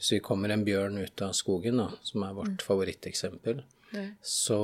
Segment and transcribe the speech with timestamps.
[0.00, 3.58] Hvis vi kommer en bjørn ut av skogen, da, som er vårt favoritteksempel,
[4.22, 4.60] så,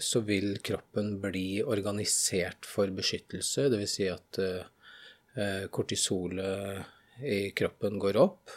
[0.00, 3.68] så vil kroppen bli organisert for beskyttelse.
[3.70, 3.92] Dvs.
[3.94, 8.56] Si at uh, kortisolet i kroppen går opp,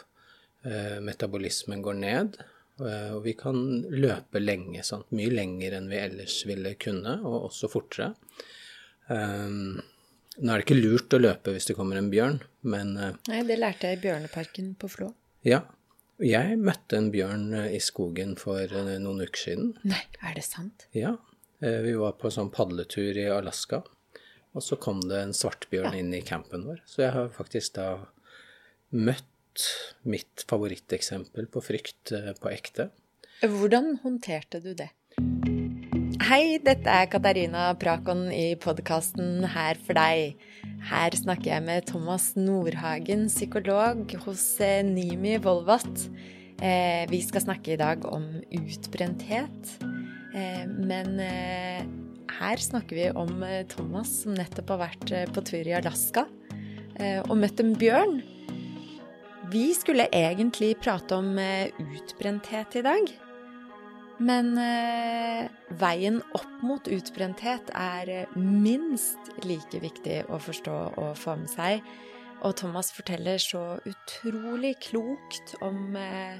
[0.66, 2.40] uh, metabolismen går ned,
[2.74, 3.54] og vi kan
[3.86, 4.80] løpe lenge.
[4.82, 5.12] Sant?
[5.14, 8.08] Mye lenger enn vi ellers ville kunne, og også fortere.
[9.06, 9.76] Um,
[10.40, 13.60] nå er det ikke lurt å løpe hvis det kommer en bjørn, men Nei, det
[13.62, 15.12] lærte jeg i Bjørneparken på Flå.
[15.46, 15.62] ja.
[16.22, 19.72] Jeg møtte en bjørn eh, i skogen for eh, noen uker siden.
[19.82, 20.86] Nei, er det sant?
[20.94, 21.16] Ja,
[21.58, 23.82] eh, vi var på sånn padletur i Alaska,
[24.54, 26.84] og så kom det en svartbjørn inn i campen vår.
[26.86, 27.88] Så jeg har faktisk da
[28.94, 29.66] møtt
[30.06, 32.88] mitt favoritteksempel på frykt på ekte.
[33.42, 34.92] Hvordan håndterte du det?
[36.24, 40.38] Hei, dette er Katarina Prakon i podkasten Her for deg.
[40.84, 46.02] Her snakker jeg med Thomas Nordhagen, psykolog hos eh, Nimi Volvat.
[46.60, 49.72] Eh, vi skal snakke i dag om utbrenthet.
[50.36, 51.16] Eh, men
[52.34, 53.32] her snakker vi om
[53.72, 56.26] Thomas som nettopp har vært på tur i Alaska
[57.24, 58.18] og møtt en bjørn.
[59.50, 63.14] Vi skulle egentlig prate om utbrenthet i dag.
[64.22, 65.48] Men eh,
[65.80, 71.82] veien opp mot utbrenthet er eh, minst like viktig å forstå og få med seg.
[72.44, 76.38] Og Thomas forteller så utrolig klokt om eh,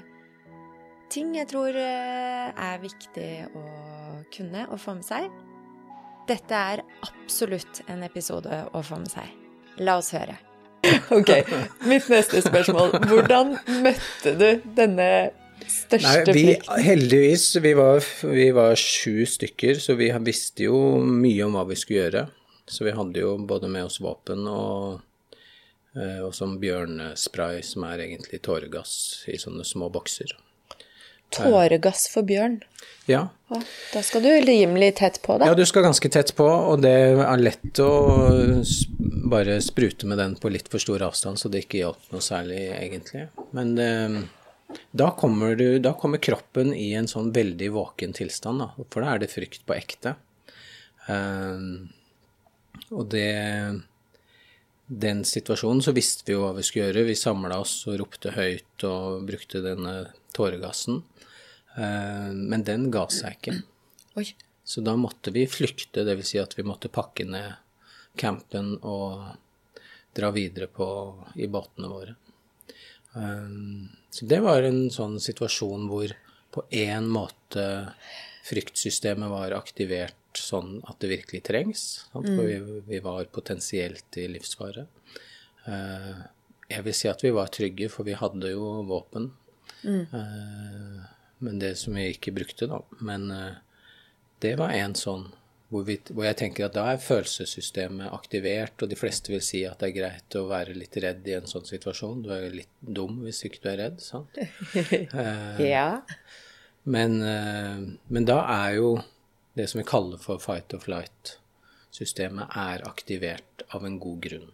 [1.11, 3.65] ting jeg tror eh, er viktig å
[4.33, 5.29] kunne og få med seg.
[6.29, 9.31] Dette er absolutt en episode å få med seg.
[9.83, 10.39] La oss høre.
[11.15, 11.31] Ok,
[11.89, 12.93] mitt neste spørsmål.
[13.09, 15.07] Hvordan møtte du denne
[15.63, 16.45] største Nei, vi,
[16.85, 21.77] heldigvis, vi var, vi var sju stykker, så vi visste jo mye om hva vi
[21.79, 22.25] skulle gjøre.
[22.65, 25.01] Så vi hadde jo både med oss våpen og,
[25.97, 28.95] eh, og sånn bjørnespray, som er egentlig tåregass
[29.29, 30.33] i sånne små bokser.
[31.35, 32.59] Tåregass for bjørn.
[33.09, 33.27] Ja,
[33.93, 35.51] da skal du rimelig tett på, da.
[35.51, 37.91] Ja, du skal ganske tett på, og det er lett å
[39.29, 42.61] bare sprute med den på litt for stor avstand, så det ikke hjalp noe særlig,
[42.77, 43.27] egentlig.
[43.57, 44.17] Men eh,
[44.95, 49.13] da, kommer du, da kommer kroppen i en sånn veldig våken tilstand, da, for da
[49.13, 50.15] er det frykt på ekte.
[51.09, 51.91] Um,
[52.89, 53.81] og det
[54.85, 57.07] Den situasjonen så visste vi jo hva vi skulle gjøre.
[57.07, 59.95] Vi samla oss og ropte høyt og brukte denne
[60.35, 60.99] tåregassen.
[61.75, 63.55] Um, men den ga seg ikke.
[64.21, 64.27] Oi.
[64.65, 66.29] Så da måtte vi flykte, dvs.
[66.29, 67.57] Si at vi måtte pakke ned
[68.15, 69.25] campen og
[70.15, 70.87] dra videre på,
[71.35, 72.15] i båtene våre.
[73.17, 76.13] Um, så det var en sånn situasjon hvor
[76.55, 77.65] på en måte
[78.47, 81.83] fryktsystemet var aktivert sånn at det virkelig trengs.
[82.13, 82.29] Sant?
[82.29, 84.85] For vi, vi var potensielt i livsfare.
[85.65, 86.23] Uh,
[86.71, 89.33] jeg vil si at vi var trygge, for vi hadde jo våpen.
[89.85, 90.07] Mm.
[91.45, 92.79] men det som vi ikke brukte, da.
[93.05, 93.57] Men uh,
[94.41, 95.27] det var en sånn
[95.69, 99.63] hvor, vi, hvor jeg tenker at da er følelsessystemet aktivert, og de fleste vil si
[99.65, 102.21] at det er greit å være litt redd i en sånn situasjon.
[102.23, 104.37] Du er jo litt dum hvis ikke du er redd, sant?
[104.75, 106.01] Eh, Ja.
[106.85, 107.81] men, eh,
[108.13, 108.91] men da er jo
[109.57, 114.49] det som vi kaller for fight or flight-systemet, er aktivert av en god grunn.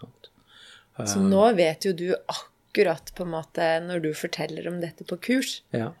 [0.00, 0.30] Sant?
[1.10, 5.16] Så nå vet jo du akkurat på en måte Når du forteller om dette på
[5.18, 5.92] kurs, Ja.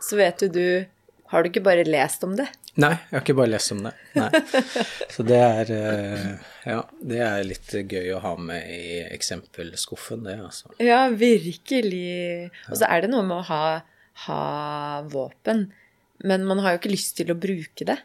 [0.00, 0.86] så vet jo du
[1.32, 2.46] Har du ikke bare lest om det?
[2.76, 3.92] Nei, jeg har ikke bare lest om det.
[4.18, 4.28] Nei.
[5.14, 6.26] Så det er eh,
[6.68, 10.74] Ja, det er litt gøy å ha med i eksempelskuffen, det, altså.
[10.82, 12.50] Ja, virkelig.
[12.68, 13.62] Og så er det noe med å ha,
[14.26, 14.42] ha
[15.08, 15.70] våpen.
[16.26, 17.96] Men man har jo ikke lyst til å bruke det.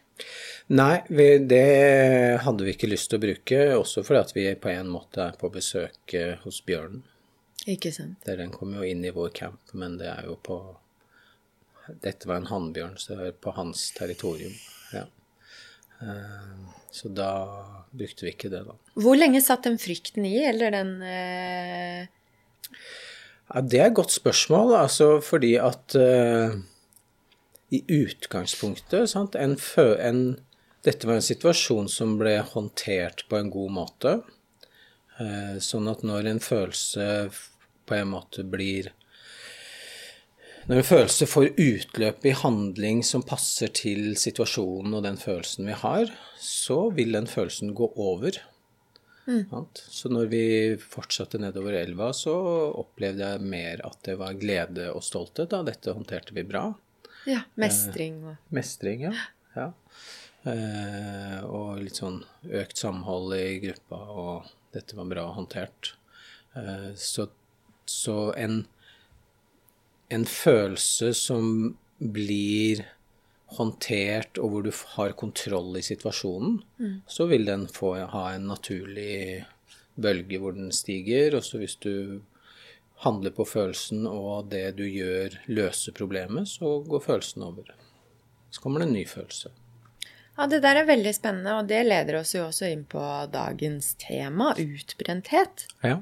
[0.71, 4.71] Nei, vi, det hadde vi ikke lyst til å bruke, også fordi at vi på
[4.71, 7.03] en måte er på besøk eh, hos bjørnen.
[7.69, 8.23] Ikke sant?
[8.25, 10.61] Den kommer jo inn i vår camp, men det er jo på
[12.03, 14.53] Dette var en hannbjørn, så det var på hans territorium.
[14.93, 15.05] Ja.
[16.01, 17.31] Eh, Så da
[17.95, 18.75] brukte vi ikke det, da.
[18.99, 22.01] Hvor lenge satt den frykten i, eller den eh,
[23.51, 26.57] Ja, det er et godt spørsmål, altså fordi at eh,
[27.71, 30.39] i utgangspunktet sant, en, fø, en,
[30.83, 34.15] Dette var en situasjon som ble håndtert på en god måte.
[35.21, 37.05] Eh, sånn at når en følelse
[37.87, 38.91] på en måte blir
[40.69, 45.77] Når en følelse får utløp i handling som passer til situasjonen og den følelsen vi
[45.77, 48.37] har, så vil den følelsen gå over.
[49.25, 49.45] Mm.
[49.73, 50.43] Så når vi
[50.81, 52.33] fortsatte nedover elva, så
[52.81, 55.49] opplevde jeg mer at det var glede og stolthet.
[55.53, 55.61] Da.
[55.65, 56.67] Dette håndterte vi bra.
[57.29, 59.13] Ja, mestring Eh, Mestring, ja.
[59.55, 59.67] ja.
[60.49, 65.93] Eh, og litt sånn økt samhold i gruppa, og dette var bra håndtert.
[66.57, 67.27] Eh, så,
[67.85, 68.63] så en
[70.11, 71.45] en følelse som
[71.97, 72.83] blir
[73.57, 76.97] håndtert, og hvor du har kontroll i situasjonen, mm.
[77.07, 79.45] så vil den få ha en naturlig
[80.01, 81.35] bølge hvor den stiger.
[81.37, 82.21] Og så hvis du
[83.05, 87.73] handler på følelsen, og det du gjør, løser problemet, så går følelsen over.
[88.51, 89.51] Så kommer det en ny følelse.
[90.37, 93.03] Ja, Det der er veldig spennende, og det leder oss jo også inn på
[93.33, 95.67] dagens tema, utbrenthet.
[95.83, 95.99] Ja.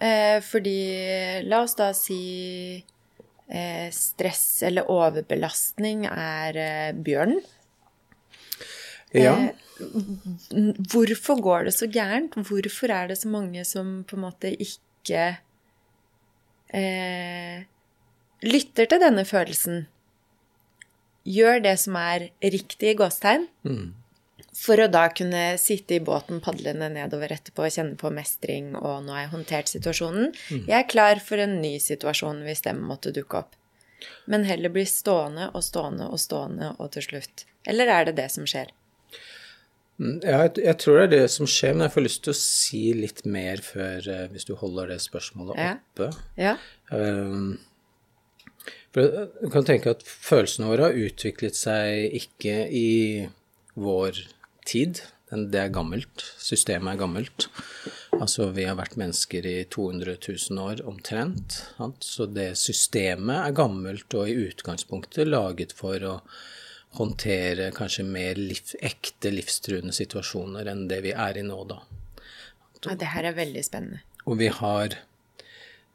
[0.00, 0.78] Eh, fordi
[1.44, 2.22] la oss da si
[3.94, 7.40] stress eller overbelastning er eh, bjørnen.
[9.16, 9.34] Ja.
[9.34, 9.68] Eh,
[10.92, 12.34] hvorfor går det så gærent?
[12.34, 15.38] Hvorfor er det så mange som på en måte ikke
[16.74, 17.64] eh,
[18.42, 19.86] lytter til denne følelsen?
[21.28, 23.88] Gjør det som er riktig i gåstegn, mm.
[24.58, 29.04] For å da kunne sitte i båten padlende nedover etterpå og kjenne på mestring og
[29.06, 30.32] nå har jeg håndtert situasjonen.
[30.50, 30.64] Mm.
[30.64, 33.54] Jeg er klar for en ny situasjon hvis den måtte dukke opp.
[34.30, 37.46] Men heller bli stående og stående og stående og til slutt.
[37.70, 38.72] Eller er det det som skjer?
[39.98, 42.34] Mm, ja, jeg, jeg, tror det er det som skjer, men jeg får lyst til
[42.34, 45.72] å si litt mer før, uh, hvis du holder det spørsmålet ja.
[45.78, 46.10] oppe.
[46.38, 46.54] Ja.
[46.94, 47.58] Um,
[48.94, 52.88] for du kan tenke at følelsene våre har utviklet seg ikke i
[53.78, 54.22] vår
[54.68, 55.02] tid.
[55.28, 56.24] Det er gammelt.
[56.40, 57.48] Systemet er gammelt.
[58.16, 61.58] Altså, vi har vært mennesker i 200 000 år omtrent.
[62.04, 66.14] Så det systemet er gammelt og i utgangspunktet laget for å
[66.96, 71.82] håndtere kanskje mer liv, ekte livstruende situasjoner enn det vi er i nå, da.
[72.86, 74.00] Ja, det her er veldig spennende.
[74.24, 74.96] Og vi har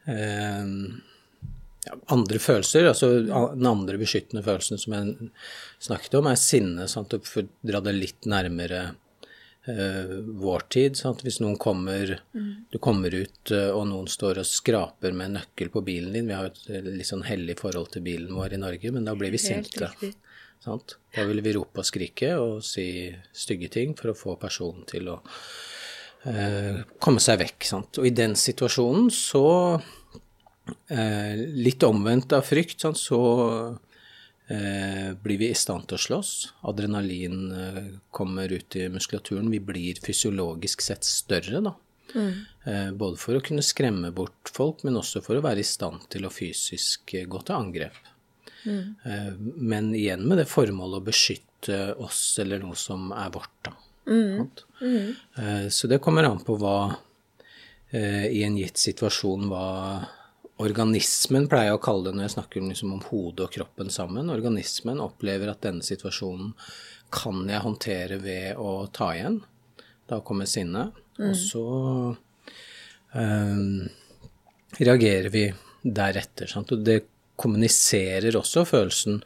[0.05, 0.69] eh,
[1.85, 2.87] ja, andre følelser.
[2.87, 5.29] altså Den andre beskyttende følelsen som jeg
[5.83, 6.87] snakket om, er sinne.
[6.91, 7.15] Sant?
[7.27, 8.83] For å dra det litt nærmere
[9.67, 10.13] uh,
[10.43, 10.99] vår tid.
[10.99, 11.25] Sant?
[11.25, 12.51] Hvis noen kommer mm.
[12.71, 16.29] Du kommer ut, uh, og noen står og skraper med nøkkel på bilen din.
[16.31, 19.17] Vi har et uh, litt sånn hellig forhold til bilen vår i Norge, men da
[19.19, 19.91] blir vi sinte.
[20.63, 20.95] Sant?
[21.11, 25.11] Da vil vi rope og skrike og si stygge ting for å få personen til
[25.11, 25.17] å
[27.03, 27.65] komme seg vekk.
[27.67, 27.97] Sant?
[27.99, 29.43] Og i den situasjonen så
[29.75, 30.02] Eh,
[31.59, 33.19] litt omvendt av frykt, så
[34.47, 36.33] eh, blir vi i stand til å slåss.
[36.69, 37.81] Adrenalin eh,
[38.11, 39.51] kommer ut i muskulaturen.
[39.51, 41.75] Vi blir fysiologisk sett større, da.
[42.13, 42.33] Mm.
[42.63, 46.05] Eh, både for å kunne skremme bort folk, men også for å være i stand
[46.13, 47.97] til å fysisk eh, gå til angrep.
[48.63, 48.83] Mm.
[49.03, 49.31] Eh,
[49.71, 53.75] men igjen med det formålet å beskytte oss eller noe som er vårt, da.
[54.03, 54.49] Mm.
[54.81, 55.69] mm.
[55.71, 56.97] Så det kommer an på hva
[57.93, 59.67] i en gitt situasjon hva
[60.63, 64.31] organismen, pleier jeg å kalle det når jeg snakker liksom om hodet og kroppen sammen.
[64.33, 66.53] Organismen opplever at denne situasjonen
[67.13, 69.41] kan jeg håndtere ved å ta igjen.
[70.09, 70.95] Da kommer sinnet.
[71.19, 71.27] Mm.
[71.29, 71.65] Og så
[73.13, 73.83] um,
[74.79, 75.45] reagerer vi
[75.83, 76.49] deretter.
[76.49, 76.73] Sant?
[76.73, 77.03] Og det
[77.39, 79.21] kommuniserer også følelsen.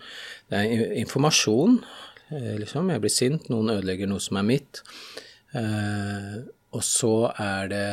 [0.50, 1.80] Det er informasjon.
[2.31, 2.92] Eh, liksom.
[2.92, 4.84] Jeg blir sint, noen ødelegger noe som er mitt.
[5.56, 6.44] Uh,
[6.75, 7.88] og så er det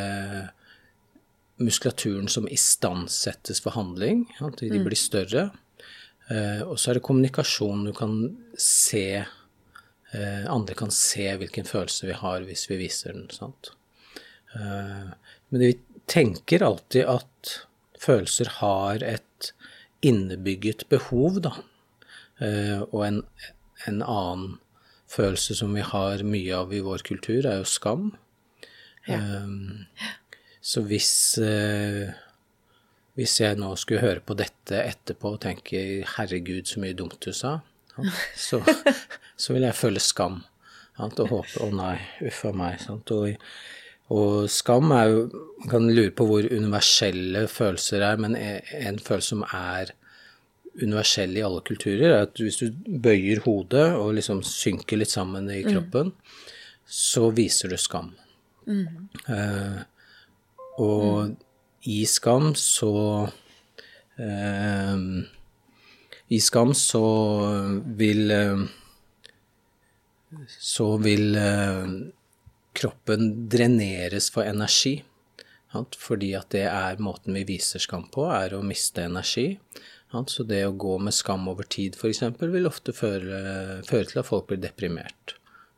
[1.57, 4.27] muskulaturen som istandsettes for handling.
[4.41, 4.85] At de mm.
[4.87, 5.49] blir større.
[6.33, 7.85] Eh, og så er det kommunikasjon.
[7.89, 8.17] Du kan
[8.61, 13.29] se eh, Andre kan se hvilken følelse vi har hvis vi viser den.
[13.35, 13.75] sant?
[14.57, 15.13] Eh,
[15.51, 15.75] men vi
[16.11, 17.55] tenker alltid at
[18.01, 19.53] følelser har et
[20.05, 21.55] innebygget behov, da.
[22.91, 23.21] Og en,
[23.87, 24.59] en, annen
[25.09, 28.11] følelse som vi har mye av i vår kultur, er jo skam.
[29.09, 29.17] Ja.
[29.45, 29.87] Um,
[30.65, 31.13] så hvis,
[31.45, 32.09] eh,
[33.19, 37.33] hvis jeg nå skulle høre på dette etterpå og tenke 'herregud, så mye dumt du
[37.37, 37.61] sa',
[38.47, 38.63] så,
[39.37, 40.41] så vil jeg føle skam.
[41.05, 42.87] Og håpe 'å nei, uff a meg'.
[42.89, 43.37] Og,
[44.09, 45.21] og, skam er jo
[45.61, 49.93] Man kan lure på hvor universelle følelser er, men en følelse som er
[50.83, 55.49] universell i alle kulturer, er at hvis du bøyer hodet og liksom synker litt sammen
[55.49, 55.71] i mm.
[55.71, 56.53] kroppen, mm.
[56.85, 58.11] så viser du skam.
[58.67, 59.09] Mm.
[59.29, 59.85] Uh,
[60.81, 61.35] og mm.
[61.91, 62.95] i Skam så
[64.19, 65.05] eh,
[66.35, 67.05] I Skam så
[67.99, 68.65] vil eh,
[70.59, 71.91] Så vil eh,
[72.75, 74.97] kroppen dreneres for energi.
[75.99, 79.57] Fordi at det er måten vi viser skam på, er å miste energi.
[80.31, 82.23] Så det å gå med skam over tid f.eks.
[82.39, 85.35] vil ofte føre, føre til at folk blir deprimert.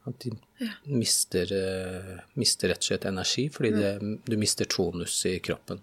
[0.06, 0.32] At de
[0.62, 0.70] ja.
[0.84, 3.92] mister, uh, mister, rett og slett energi fordi det,
[4.26, 5.80] du mister tonus i kroppen.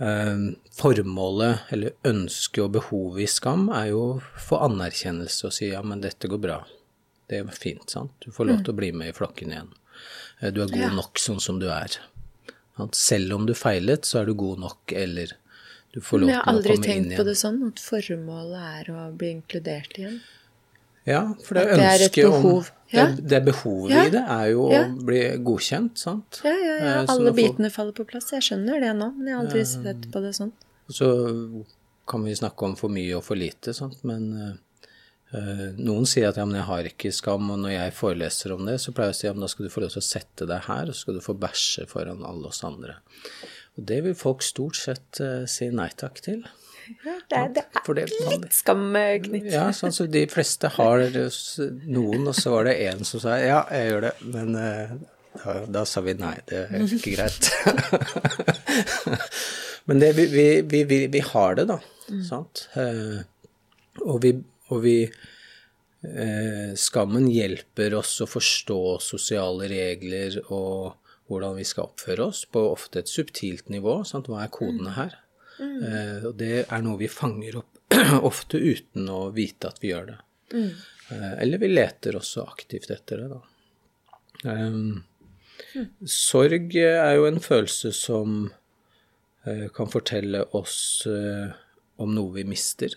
[0.00, 5.68] Uh, formålet, eller ønsket og behovet i skam, er jo å få anerkjennelse og si
[5.74, 6.62] ja, men dette går bra.
[7.28, 8.16] Det er fint, sant.
[8.24, 9.70] Du får lov til å bli med i flokken igjen.
[10.40, 12.00] Uh, du er god nok sånn som du er.
[12.96, 15.36] Selv om du feilet, så er du god nok, eller
[15.92, 16.70] du får lov til å komme inn igjen.
[16.72, 20.22] Jeg har aldri tenkt på det sånn, at formålet er å bli inkludert igjen.
[21.06, 22.64] Ja, for det det ønsket om.
[22.92, 23.06] Ja.
[23.16, 24.02] det, det behovet Ja.
[24.06, 24.82] i det er jo Ja.
[24.84, 26.40] å bli godkjent, sant?
[26.44, 27.02] Ja, ja, ja.
[27.02, 28.30] Eh, Alle folk- bitene faller på plass.
[28.30, 30.52] Jeg skjønner det nå, men jeg har aldri sett på det sånn.
[30.90, 31.64] Så
[32.06, 34.04] kan vi snakke om for mye og for lite, sant?
[34.04, 34.28] men
[35.32, 38.52] eh, eh, noen sier at ja, men jeg har ikke skam, og når jeg foreleser
[38.52, 40.02] om det, så pleier jeg å si ja, men da skal du få lov til
[40.02, 42.96] å sette deg her, og så skal du få bæsje foran alle oss andre.
[43.78, 46.44] Og det vil folk stort sett uh, si nei takk til.
[47.04, 48.04] Ja, det, er, det er det,
[48.42, 49.50] litt skam eh, knyttet.
[49.54, 51.02] ja, sånn så de fleste har
[51.86, 54.94] noen, og så var det en som sa ja, jeg gjør det, men eh,
[55.36, 57.50] da, da sa vi nei, det er ikke greit.
[59.90, 61.78] men det, vi, vi, vi, vi, har det, da,
[62.28, 62.66] sant?
[62.78, 63.22] Eh,
[64.06, 64.36] og vi,
[64.72, 64.96] og vi
[66.02, 70.96] Skammen hjelper oss å forstå sosiale regler og
[71.30, 74.00] hvordan vi skal oppføre oss på ofte et subtilt nivå.
[74.08, 74.26] Sant?
[74.26, 75.21] Hva er kodene her?
[75.60, 77.96] Eh, og det er noe vi fanger opp
[78.30, 80.18] ofte uten å vite at vi gjør det.
[80.56, 83.40] Eh, eller vi leter også aktivt etter det, da.
[84.52, 85.02] Ehm,
[86.08, 88.50] Sorg er jo en følelse som
[89.46, 91.52] eh, kan fortelle oss eh,
[92.02, 92.96] om noe vi mister.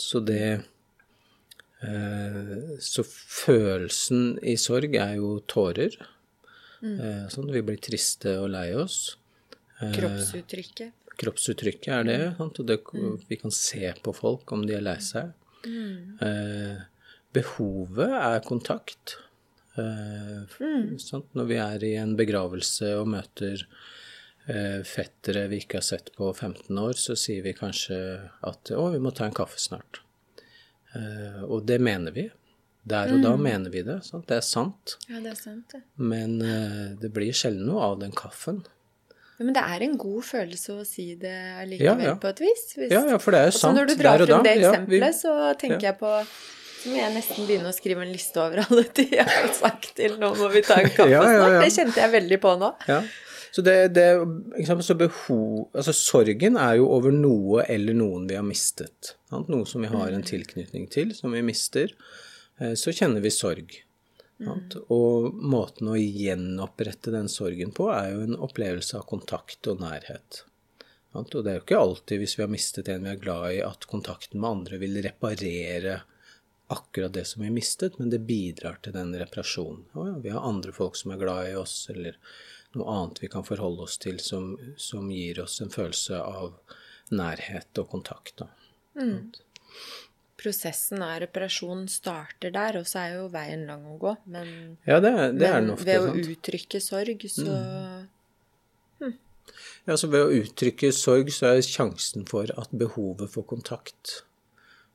[0.00, 0.62] Så det
[1.84, 5.98] eh, Så følelsen i sorg er jo tårer.
[6.80, 9.16] Eh, sånn, vi blir triste og lei oss.
[9.80, 10.94] Kroppsuttrykket.
[11.16, 12.58] Kroppsuttrykket er det, sant?
[12.60, 12.80] og det,
[13.28, 15.32] vi kan se på folk om de er lei seg.
[15.66, 16.82] Eh,
[17.36, 19.16] behovet er kontakt.
[19.80, 20.56] Eh,
[21.02, 21.28] sant?
[21.36, 23.64] Når vi er i en begravelse og møter
[24.46, 27.98] eh, fettere vi ikke har sett på 15 år, så sier vi kanskje
[28.46, 30.02] at å, vi må ta en kaffe snart.
[30.96, 32.28] Eh, og det mener vi.
[32.86, 33.98] Der og da mener vi det.
[34.06, 34.28] Sant?
[34.30, 34.94] Det er sant.
[35.10, 35.82] Ja, det er sant, det.
[35.98, 38.62] Men eh, det blir sjelden noe av den kaffen.
[39.38, 42.14] Ja, men det er en god følelse å si det allikevel, Ja, ja.
[42.16, 42.62] på et vis.
[42.76, 43.58] Hvis, Ja, ja, for det er jo Og da.
[43.58, 46.12] sant når du drar frem det eksempelet, vi- så tenker jeg på
[46.82, 49.94] Så må jeg nesten begynne å skrive en liste over alle de jeg har sagt
[49.96, 51.60] til nå må vi ta en kaffe snart.
[51.64, 52.68] Det kjente jeg veldig på nå.
[52.88, 53.00] Ja.
[53.56, 54.04] Så, det, det,
[54.68, 59.14] sant, så behov, altså sorgen er jo over noe eller noen vi har mistet.
[59.30, 59.48] Sant?
[59.48, 61.88] Noe som vi har en tilknytning til, som vi mister.
[62.60, 63.80] Eh, Så kjenner vi sorg.
[64.36, 64.76] Sant?
[64.92, 70.42] Og måten å gjenopprette den sorgen på er jo en opplevelse av kontakt og nærhet.
[71.16, 73.62] Og det er jo ikke alltid, hvis vi har mistet en vi er glad i,
[73.64, 76.02] at kontakten med andre vil reparere
[76.68, 79.86] akkurat det som vi mistet, men det bidrar til den reparasjonen.
[79.94, 82.18] Å ja, vi har andre folk som er glad i oss, eller
[82.76, 86.58] noe annet vi kan forholde oss til som, som gir oss en følelse av
[87.14, 88.42] nærhet og kontakt.
[88.42, 88.50] Da.
[90.46, 94.12] Prosessen av reparasjon starter der, og så er jo veien lang å gå.
[94.30, 95.10] Men, Ja, det,
[95.40, 95.84] det men ofte.
[95.88, 96.28] ved å sant?
[96.36, 97.56] uttrykke sorg, så
[99.86, 104.20] Ja, så ved å uttrykke sorg, så er sjansen for at behovet for kontakt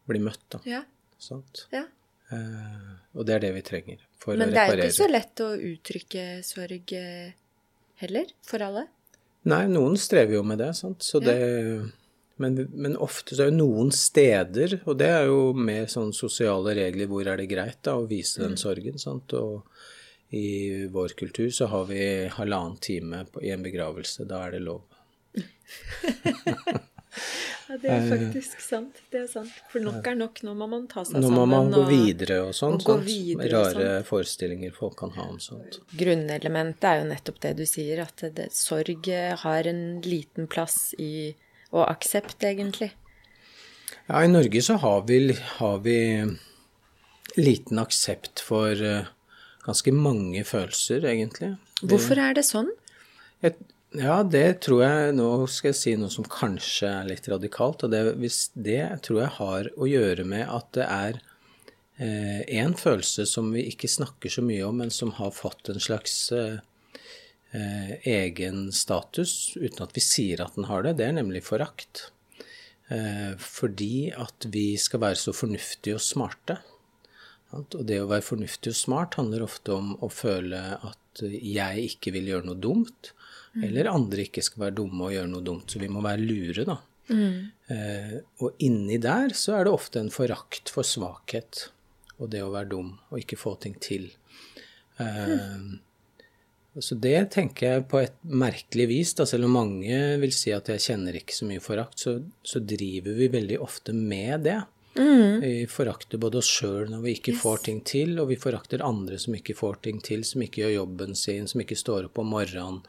[0.10, 0.42] blir møtt.
[0.52, 0.82] Da, Ja.
[1.20, 1.66] sant?
[1.72, 1.86] ja.
[2.32, 5.36] Eh, og det er det vi trenger for Men å det er ikke så lett
[5.44, 7.32] å uttrykke sorg eh,
[8.04, 8.86] heller, for alle.
[9.46, 11.00] Nei, noen strever jo med det, sant.
[11.04, 11.32] Så Ja.
[11.32, 11.92] det,
[12.42, 16.74] men, men ofte så er jo noen steder, og det er jo mer sånn sosiale
[16.78, 18.48] regler, hvor er det greit da å vise Mm.
[18.50, 19.34] den sorgen, sant.
[19.38, 19.64] Og
[20.36, 24.64] i vår kultur så har vi halvannen time på, i en begravelse, da er det
[24.68, 24.82] lov.
[27.72, 28.98] Ja, det er faktisk sant.
[29.12, 29.52] Det er sant.
[29.72, 30.42] For nok er nok.
[30.44, 32.76] Nå må man ta seg Nå må man gå videre og sånn.
[33.06, 35.78] videre og Rare forestillinger folk kan ha om sånt.
[35.96, 39.08] Grunnelementet er jo nettopp det du sier, at det, sorg
[39.44, 41.32] har en liten plass i
[41.72, 42.92] Og aksept, egentlig.
[44.08, 45.20] Ja, i Norge så har vi,
[45.60, 45.98] har vi
[47.38, 49.12] liten aksept for eh,
[49.66, 51.56] ganske mange følelser, egentlig.
[51.82, 52.72] Hvorfor er det sånn?
[53.42, 53.58] Et,
[53.98, 57.84] ja, det tror jeg Nå skal jeg si noe som kanskje er litt radikalt.
[57.88, 61.22] og Det, det tror jeg har å gjøre med at det er
[62.02, 66.32] én følelse som vi ikke snakker så mye om, men som har fått en slags
[66.32, 66.58] eh,
[67.58, 70.98] eh, egen status, uten at vi sier at den har det.
[71.00, 72.10] Det er nemlig forakt.
[72.92, 76.60] Eh, fordi at vi skal være så fornuftige og smarte.
[77.52, 77.76] Sant?
[77.76, 82.14] Og det å være fornuftig og smart handler ofte om å føle at jeg ikke
[82.16, 83.12] vil gjøre noe dumt,
[83.60, 85.74] eller andre ikke skal være dumme og gjøre noe dumt.
[85.74, 86.78] Så vi må være lure, da.
[87.12, 91.66] Eh, og inni der så er det ofte en forakt for svakhet
[92.22, 94.10] og det å være dum og ikke få ting til.
[95.02, 95.58] Eh,
[96.80, 100.70] så det tenker jeg på et merkelig vis, da, selv om mange vil si at
[100.72, 102.14] jeg kjenner ikke så mye forakt, så,
[102.48, 104.62] så driver vi veldig ofte med det.
[104.94, 109.20] Vi forakter både oss sjøl når vi ikke får ting til, og vi forakter andre
[109.20, 112.32] som ikke får ting til, som ikke gjør jobben sin, som ikke står opp om
[112.36, 112.82] morgenen.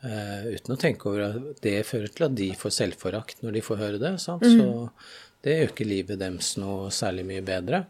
[0.00, 3.64] Uh, uten å tenke over at det fører til at de får selvforakt når de
[3.64, 4.14] får høre det.
[4.22, 4.44] Sant?
[4.44, 4.56] Mm.
[4.56, 7.84] Så det gjør ikke livet deres noe særlig mye bedre.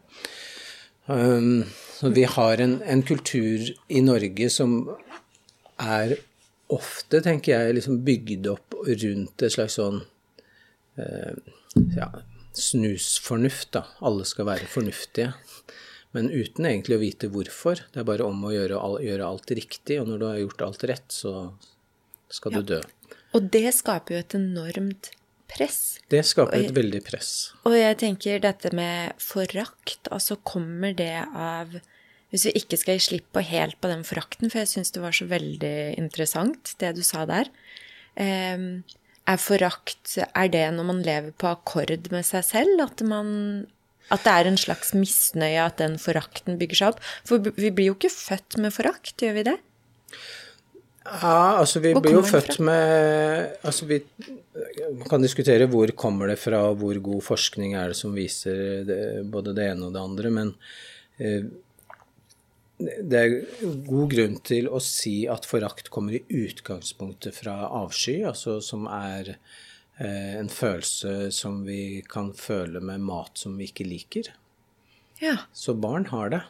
[1.07, 1.63] Um,
[1.97, 4.75] så vi har en, en, kultur i Norge som
[5.81, 6.15] er
[6.71, 10.01] ofte, tenker jeg, liksom bygd opp rundt et slags sånn
[11.01, 11.35] eh,
[11.97, 12.07] ja,
[12.57, 13.85] snusfornuft, da.
[14.07, 15.33] Alle skal være fornuftige.
[16.15, 17.85] Men uten egentlig å vite hvorfor.
[17.93, 20.85] Det er bare om å gjøre, gjøre alt riktig, og når du har gjort alt
[20.91, 21.35] rett, så
[22.31, 22.81] skal du dø.
[23.35, 25.11] Og det skaper jo et enormt
[25.51, 25.79] press.
[26.11, 27.31] Det skaper et veldig press.
[27.67, 31.77] Og jeg tenker dette med forakt, altså kommer det av
[32.31, 35.03] Hvis vi ikke skal gi slipp på helt på den forakten, for jeg syns det
[35.03, 37.51] var så veldig interessant, det du sa der.
[38.15, 38.83] Um,
[39.29, 42.81] er forakt Er det når man lever på akkord med seg selv?
[42.83, 43.67] At, man,
[44.09, 47.03] at det er en slags misnøye at den forakten bygger seg opp?
[47.27, 49.57] For vi blir jo ikke født med forakt, gjør vi det?
[51.01, 54.03] Ja, altså vi blir jo født med Altså vi
[54.99, 59.01] man kan diskutere hvor kommer det fra, hvor god forskning er det som viser det,
[59.31, 60.51] både det ene og det andre, men
[61.17, 61.47] eh,
[62.81, 63.35] det er
[63.87, 69.35] god grunn til å si at forakt kommer i utgangspunktet fra avsky, altså som er
[69.35, 74.31] eh, en følelse som vi kan føle med mat som vi ikke liker.
[75.21, 75.37] Ja.
[75.53, 76.41] Så barn har det.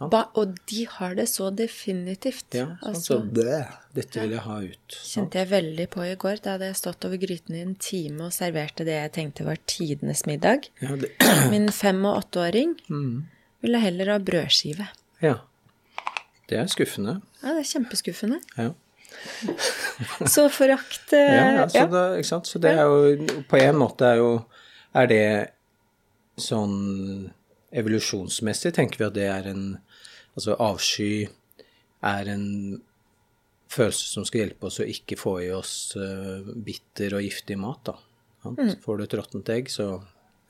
[0.00, 2.46] Ba, og de har det så definitivt.
[2.56, 3.58] Ja, sånn, altså, så det,
[3.96, 4.96] dette vil jeg ha ut.
[4.96, 5.10] Sant?
[5.10, 6.40] Kjente jeg veldig på i går.
[6.44, 9.60] Da hadde jeg stått over gryten i en time og serverte det jeg tenkte var
[9.70, 10.70] tidenes middag.
[10.80, 10.96] Ja,
[11.52, 13.18] Min fem- og åtteåring mm.
[13.66, 14.88] ville heller ha brødskive.
[15.24, 15.36] Ja.
[16.50, 17.18] Det er skuffende.
[17.42, 18.40] Ja, det er kjempeskuffende.
[18.58, 18.72] Ja.
[20.34, 21.86] så forakt Ja, ja, så, ja.
[21.86, 22.48] Da, ikke sant?
[22.50, 24.30] så det er jo På en måte er jo
[24.90, 25.26] Er det
[26.34, 27.28] sånn
[27.70, 29.62] evolusjonsmessig tenker vi at det er en
[30.34, 31.28] Altså avsky
[32.04, 32.48] er en
[33.70, 37.86] følelse som skal hjelpe oss å ikke få i oss uh, bitter og giftig mat.
[37.86, 37.94] da.
[38.50, 38.74] Mm.
[38.82, 39.86] Får du et råttent egg, så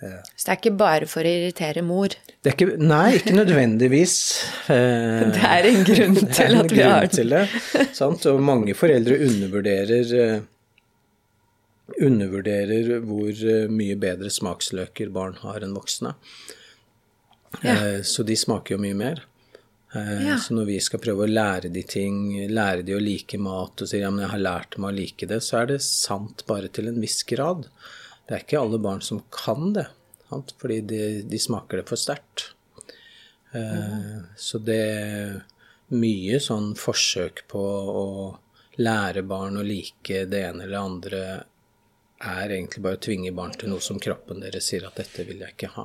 [0.04, 2.14] Så det er ikke bare for å irritere mor?
[2.44, 4.16] Ikke, nei, ikke nødvendigvis.
[4.68, 7.44] Uh, det er en grunn til at vi har til det.
[7.96, 8.26] Sant?
[8.30, 10.42] Og mange foreldre undervurderer
[12.00, 16.14] undervurderer hvor mye bedre smaksløker barn har enn voksne.
[17.62, 17.74] Ja.
[17.74, 19.24] Eh, så de smaker jo mye mer.
[19.94, 20.38] Eh, ja.
[20.38, 23.90] Så når vi skal prøve å lære de ting, lære de å like mat, og
[23.90, 26.72] si ja, men jeg har lært meg å like det, så er det sant bare
[26.72, 27.68] til en viss grad.
[28.24, 29.88] Det er ikke alle barn som kan det,
[30.60, 32.50] fordi de, de smaker det for sterkt.
[33.54, 34.24] Mm.
[34.40, 35.34] Så det er
[35.94, 38.06] mye sånn forsøk på å
[38.80, 41.20] lære barn å like det ene eller det andre
[42.24, 45.42] er egentlig bare å tvinge barn til noe som kroppen deres sier at dette vil
[45.44, 45.84] jeg ikke ha.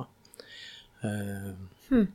[1.02, 2.06] Mm.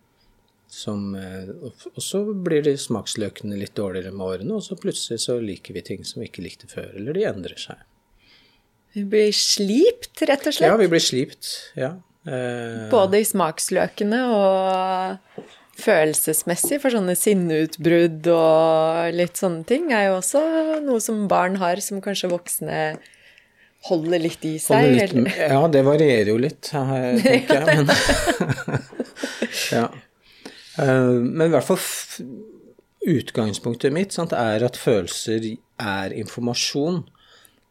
[0.76, 5.38] Som, eh, og så blir de smaksløkene litt dårligere med årene, og så plutselig så
[5.40, 7.84] liker vi ting som vi ikke likte før, eller de endrer seg.
[8.96, 10.70] Vi blir slipt, rett og slett?
[10.72, 11.50] Ja, vi blir slipt.
[11.76, 11.94] ja.
[12.26, 15.44] Eh, Både i smaksløkene og
[15.78, 20.42] følelsesmessig, for sånne sinneutbrudd og litt sånne ting er jo også
[20.86, 22.80] noe som barn har, som kanskje voksne
[23.90, 24.88] holder litt i seg?
[24.96, 27.84] Litt, ja, det varierer jo litt, tenker jeg.
[27.84, 27.92] Men,
[29.76, 29.86] ja.
[30.82, 31.84] Eh, men i hvert fall
[33.06, 37.04] utgangspunktet mitt sant, er at følelser er informasjon.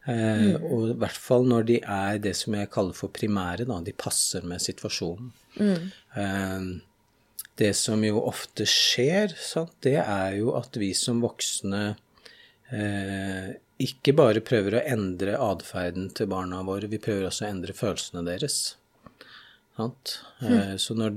[0.05, 0.65] Eh, mm.
[0.69, 3.79] Og i hvert fall når de er det som jeg kaller for primære, da.
[3.81, 5.31] De passer med situasjonen.
[5.57, 5.91] Mm.
[6.21, 6.69] Eh,
[7.55, 11.83] det som jo ofte skjer, sant, det er jo at vi som voksne
[12.69, 17.75] eh, ikke bare prøver å endre atferden til barna våre, vi prøver også å endre
[17.75, 18.75] følelsene deres.
[19.75, 20.13] Sant?
[20.39, 20.77] Mm.
[20.79, 21.15] Så når,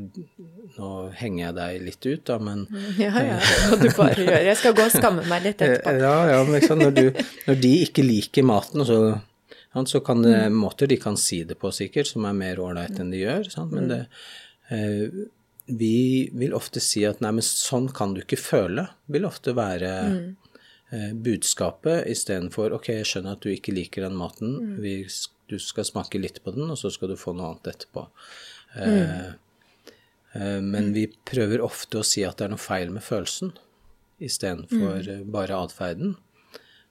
[0.74, 2.64] nå henger jeg deg litt ut, da, men
[3.04, 4.42] Ja, ja, det må du bare gjøre.
[4.48, 5.94] Jeg skal gå og skamme meg litt etterpå.
[6.02, 8.98] Ja, ja, men liksom, når, du, når de ikke liker maten, så,
[9.86, 10.58] så kan det mm.
[10.58, 13.46] måter de kan si det på, sikkert, som er mer ålreit enn de gjør.
[13.54, 13.74] Sant?
[13.76, 13.94] Men mm.
[13.94, 14.02] det,
[14.74, 15.22] eh,
[15.78, 15.94] vi
[16.40, 20.28] vil ofte si at nei, men sånn kan du ikke føle, vil ofte være mm
[20.90, 24.54] eh, budskapet istedenfor ok, jeg skjønner at du ikke liker den maten.
[24.82, 25.00] Vi,
[25.48, 28.06] du skal smake litt på den, og så skal du få noe annet etterpå.
[28.78, 29.36] Mm.
[30.68, 33.54] men vi prøver ofte å si at det er noe feil med følelsen
[34.20, 35.12] istedenfor mm.
[35.14, 36.12] Eh, bare atferden.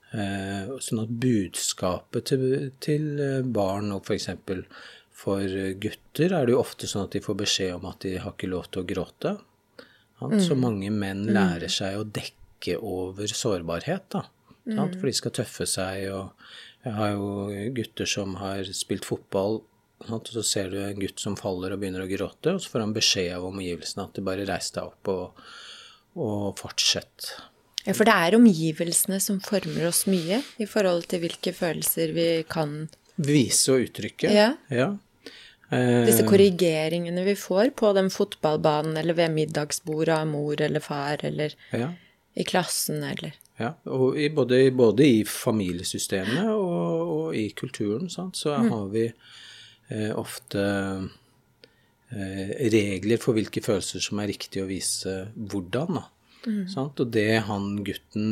[0.10, 2.46] Sånn at budskapet til,
[2.82, 3.06] til
[3.54, 4.30] barn og f.eks.
[4.48, 4.63] For,
[5.22, 8.34] for gutter er det jo ofte sånn at de får beskjed om at de har
[8.34, 9.36] ikke lov til å gråte.
[10.24, 10.39] Mm.
[10.41, 11.34] Så mange menn mm.
[11.36, 14.26] lærer seg å dekke dekke over sårbarhet, da.
[14.67, 15.00] Mm.
[15.00, 16.34] For de skal tøffe seg, og
[16.88, 19.62] jeg har jo gutter som har spilt fotball,
[20.08, 22.86] og så ser du en gutt som faller og begynner å gråte, og så får
[22.86, 25.41] han beskjed av omgivelsene at du bare reis deg opp og,
[26.21, 27.34] og fortsett.
[27.88, 32.30] Ja, for det er omgivelsene som former oss mye i forhold til hvilke følelser vi
[32.50, 32.86] kan
[33.17, 34.30] Vise og uttrykke.
[34.30, 34.52] Ja.
[34.69, 34.91] ja.
[36.06, 41.56] Disse korrigeringene vi får på den fotballbanen eller ved middagsbordet av mor eller far eller
[41.73, 41.89] ja.
[42.38, 48.38] i klassen eller Ja, og i både, både, i familiesystemet og, og i kulturen sant,
[48.38, 48.67] så mm.
[48.70, 50.65] har vi eh, ofte
[52.13, 55.98] eh, regler for hvilke følelser som er riktig å vise hvordan.
[55.98, 56.06] da.
[56.48, 56.63] Mm.
[56.86, 58.28] Og det han gutten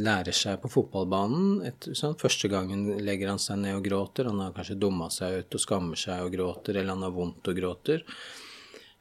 [0.00, 1.90] lærer seg på fotballbanen et?
[2.20, 4.30] Første gangen legger han seg ned og gråter.
[4.30, 7.50] Han har kanskje dumma seg ut og skammer seg og gråter, eller han har vondt
[7.50, 8.06] og gråter.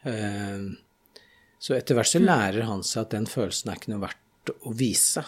[0.09, 0.67] Eh,
[1.57, 2.27] så etter hvert så mm.
[2.27, 5.23] lærer han seg at den følelsen er ikke noe verdt å vise.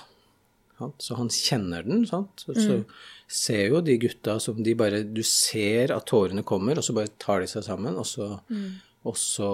[1.01, 2.03] Så han kjenner den.
[2.09, 2.45] Sant?
[2.45, 2.83] Så, mm.
[3.29, 7.11] ser jo de gutta som de bare Du ser at tårene kommer, og så bare
[7.21, 8.69] tar de seg sammen, og så, mm.
[9.09, 9.51] og så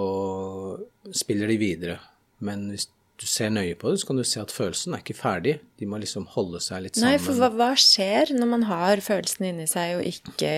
[1.14, 1.98] spiller de videre.
[2.44, 5.16] Men hvis du ser nøye på det, så kan du se at følelsen er ikke
[5.16, 5.58] ferdig.
[5.80, 7.14] De må liksom holde seg litt sammen.
[7.14, 10.52] Nei, for hva, hva skjer når man har følelsen inni seg og ikke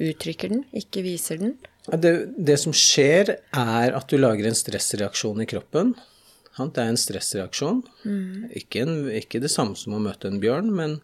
[0.00, 1.58] uttrykker den, ikke viser den?
[1.90, 5.94] Det, det, som skjer, er at du lager en stressreaksjon i kroppen.
[6.68, 7.82] Det er en stressreaksjon.
[8.04, 8.50] Mm.
[8.60, 10.98] Ikke, en, ikke, det samme som å møte en bjørn, men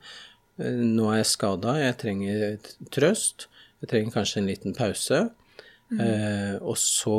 [0.60, 3.48] eh, nå er jeg skada, jeg trenger trøst.
[3.82, 5.24] Jeg trenger kanskje en liten pause.
[5.92, 5.98] Mm.
[6.02, 7.18] Eh, og så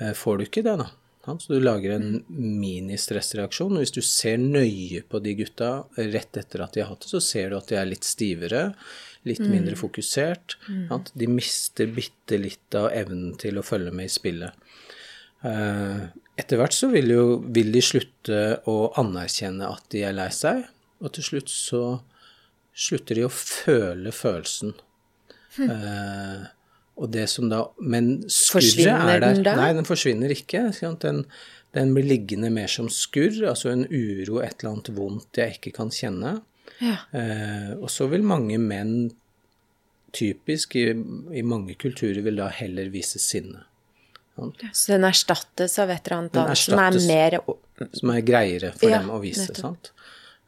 [0.00, 0.90] eh, får du ikke det, da.
[1.38, 3.76] Så du lager en ministressreaksjon.
[3.76, 7.12] Og hvis du ser nøye på de gutta rett etter at de har hatt det,
[7.12, 8.70] så ser du at de er litt stivere,
[9.28, 9.50] litt mm.
[9.52, 10.56] mindre fokusert.
[10.66, 10.88] Mm.
[11.12, 14.66] De mister bitte litt av evnen til å følge med i spillet.
[15.46, 16.02] Eh,
[16.40, 20.64] etter hvert så vil, jo, vil de slutte å anerkjenne at de er lei seg,
[21.00, 21.82] og til slutt så
[22.76, 24.74] slutter de å føle følelsen.
[25.56, 25.70] Hm.
[27.00, 29.24] Og det som da Men skurret er der.
[29.24, 29.56] Den da?
[29.58, 30.68] Nei, den forsvinner ikke.
[31.02, 31.24] Den,
[31.74, 35.74] den, blir liggende mer som skurr, altså en uro, et eller annet vondt jeg ikke
[35.80, 36.36] kan kjenne.
[36.80, 36.98] Ja.
[37.16, 39.10] Eh, og så vil mange menn,
[40.16, 43.64] typisk i, i, mange kulturer, vil da heller vise sinne.
[44.36, 44.52] Sånn.
[44.72, 47.38] Så den erstattes av et eller annet annet som er mer
[47.98, 49.48] Som er greiere for ja, dem å vise.
[49.56, 49.90] sant?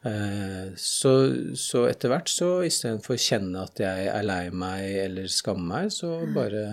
[0.03, 1.11] Eh, så,
[1.55, 5.93] så, etter hvert så istedenfor å kjenne at jeg er lei meg eller skammer meg,
[5.95, 6.33] så mm.
[6.35, 6.63] bare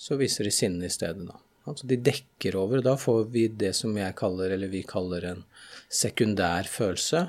[0.00, 1.38] så viser de sinne i stedet, da.
[1.68, 5.26] Altså de dekker over, og da får vi det som jeg kaller, eller vi kaller
[5.28, 5.42] en
[5.92, 7.26] sekundær følelse,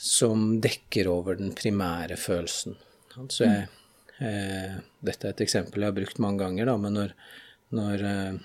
[0.00, 2.78] som dekker over den primære følelsen.
[3.20, 3.79] Altså jeg, eh,
[4.20, 7.14] dette er et eksempel jeg har brukt mange ganger, da, men når,
[7.76, 8.40] når eh,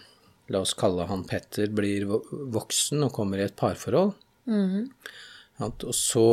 [0.54, 4.14] La oss kalle han Petter blir voksen og kommer i et parforhold,
[4.46, 4.92] Mm.
[5.66, 6.26] og så,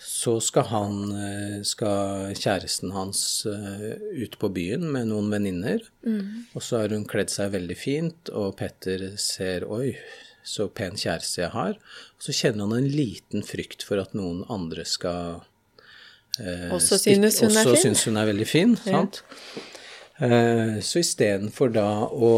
[0.00, 5.84] så skal han eh, Skal kjæresten hans eh, ut på byen med noen venninner.
[6.06, 6.46] Mm.
[6.54, 9.92] Og så har hun kledd seg veldig fint, og Petter ser Oi,
[10.40, 11.76] så pen kjæreste jeg har.
[12.16, 15.42] Og så kjenner han en liten frykt for at noen andre skal
[16.40, 17.82] eh, Også synes hun er fin?
[17.84, 19.22] Synes hun er veldig fin, sant?
[19.22, 19.66] Ja.
[20.20, 22.32] Eh, så istedenfor da å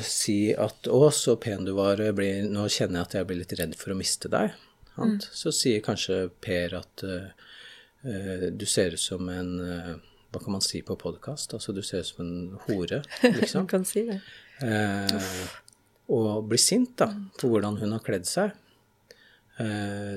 [0.00, 3.52] si at 'Å, så pen du var, blir, nå kjenner jeg at jeg blir litt
[3.60, 4.54] redd for å miste deg',
[4.96, 5.18] mm.
[5.20, 9.94] så sier kanskje Per at uh, du ser ut som en uh,
[10.32, 11.52] Hva kan man si på podkast?
[11.52, 13.02] Altså, du ser ut som en hore,
[13.40, 13.66] liksom.
[13.68, 14.20] kan si det.
[14.62, 15.20] Uh,
[16.08, 18.52] og blir sint, da, for hvordan hun har kledd seg.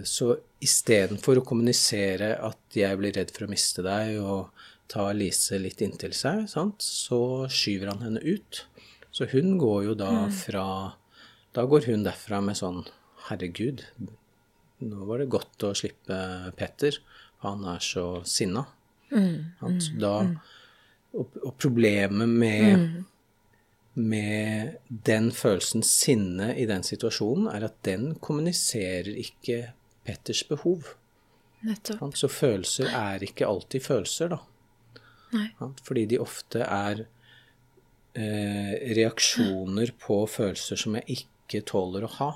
[0.06, 4.50] så istedenfor å kommunisere at jeg blir redd for å miste deg, og
[4.90, 6.82] tar Lise litt inntil seg, sant?
[6.84, 8.64] så skyver han henne ut.
[9.14, 10.34] Så hun går jo da mm.
[10.46, 10.66] fra
[11.56, 12.84] Da går hun derfra med sånn
[13.30, 13.82] Herregud,
[14.86, 16.18] nå var det godt å slippe
[16.58, 16.98] Petter.
[17.44, 18.64] Han er så sinna.
[19.10, 20.36] Mm, mm, da, mm.
[21.18, 23.06] og, og, problemet med, mm.
[24.10, 29.74] med den følelsen sinne i den situasjonen, er at den kommuniserer ikke
[30.10, 30.96] Petters behov.
[31.62, 32.18] Nettopp.
[32.18, 34.42] Så følelser er ikke alltid følelser, da.
[35.36, 35.48] Nei.
[35.86, 37.06] Fordi de ofte er
[38.18, 42.30] eh, reaksjoner på følelser som jeg ikke tåler å ha.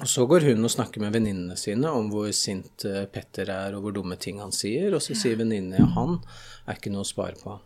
[0.00, 3.76] Og så går hun og snakker med venninnene sine om hvor sint eh, Petter er,
[3.76, 6.16] og hvor dumme ting han sier, og så sier venninnene at han
[6.66, 7.58] er ikke noe å spare på.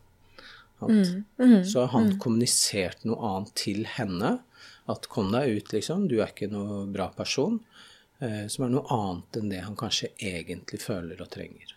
[0.85, 2.19] Mm, mm, så har han mm.
[2.21, 4.38] kommunisert noe annet til henne.
[4.90, 6.09] At kom deg ut, liksom.
[6.11, 7.61] Du er ikke noe bra person.
[8.22, 11.74] Eh, som er noe annet enn det han kanskje egentlig føler og trenger.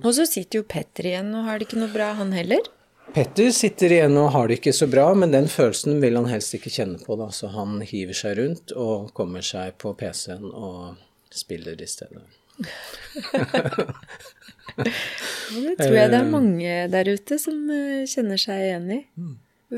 [0.00, 2.64] Og så sitter jo Petter igjen og har det ikke noe bra, han heller.
[3.14, 6.56] Petter sitter igjen og har det ikke så bra, men den følelsen vil han helst
[6.56, 7.18] ikke kjenne på.
[7.20, 7.28] Da.
[7.36, 10.96] Så han hiver seg rundt og kommer seg på PC-en og
[11.34, 12.24] spiller i stedet.
[14.78, 19.00] det tror jeg det er mange der ute som eh, kjenner seg igjen i.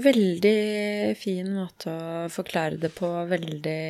[0.06, 3.08] Veldig fin måte å forklare det på.
[3.30, 3.82] Veldig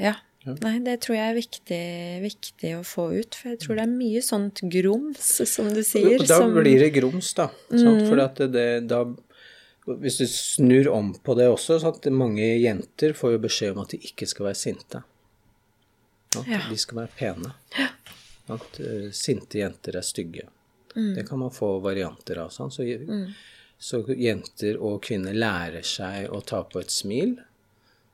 [0.00, 0.16] Ja.
[0.44, 1.84] Nei, det tror jeg er viktig,
[2.20, 3.36] viktig, å få ut.
[3.38, 6.20] For jeg tror det er mye sånt grums, som du sier.
[6.20, 6.52] Da som...
[6.52, 7.48] blir det grums, da.
[7.72, 8.02] Mm.
[8.10, 9.04] For det, det, da
[10.02, 13.84] Hvis du snur om på det også, så at mange jenter får jo beskjed om
[13.86, 15.00] at de ikke skal være sinte.
[16.36, 16.60] At ja.
[16.68, 17.54] de skal være pene.
[17.78, 17.88] Ja.
[18.52, 20.48] At uh, sinte jenter er stygge.
[20.94, 21.14] Mm.
[21.16, 22.52] Det kan man få varianter av.
[22.52, 22.72] Sånn.
[22.74, 23.26] Så, mm.
[23.80, 27.38] så jenter og kvinner lærer seg å ta på et smil.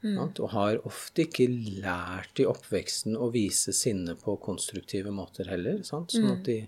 [0.00, 0.16] Mm.
[0.24, 1.46] Og har ofte ikke
[1.82, 5.82] lært i oppveksten å vise sinne på konstruktive måter heller.
[5.84, 6.14] Sant?
[6.16, 6.46] Sånn at mm.
[6.46, 6.58] de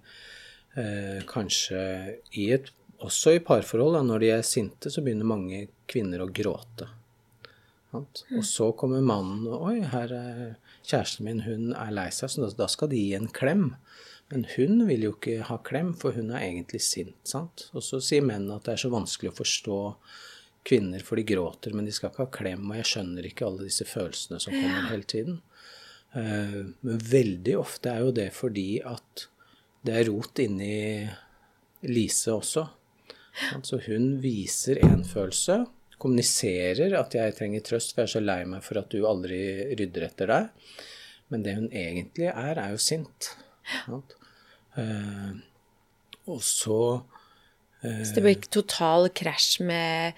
[0.82, 1.82] eh, kanskje
[2.38, 6.28] i et, Også i parforhold, da, når de er sinte, så begynner mange kvinner å
[6.30, 6.86] gråte.
[7.90, 8.22] Sant?
[8.28, 8.36] Mm.
[8.38, 10.44] Og så kommer mannen og 'Oi, her er
[10.86, 13.72] kjæresten min, hun er lei seg', så da skal de gi en klem.
[14.32, 17.18] Men hun vil jo ikke ha klem, for hun er egentlig sint.
[17.28, 17.66] sant?
[17.76, 19.80] Og så sier menn at det er så vanskelig å forstå
[20.66, 22.68] kvinner, for de gråter, men de skal ikke ha klem.
[22.70, 25.40] Og jeg skjønner ikke alle disse følelsene som kommer hele tiden.
[26.12, 29.26] Uh, men veldig ofte er jo det fordi at
[29.82, 30.74] det er rot inni
[31.88, 32.66] Lise også.
[33.56, 35.64] Altså hun viser en følelse,
[35.98, 39.74] kommuniserer at 'jeg trenger trøst, for jeg er så lei meg for at du aldri
[39.78, 40.50] rydder etter deg'.
[41.30, 43.32] Men det hun egentlig er, er jo sint.
[44.76, 45.32] Uh,
[46.26, 47.02] og så
[47.84, 50.12] uh, Så det blir ikke total krasj med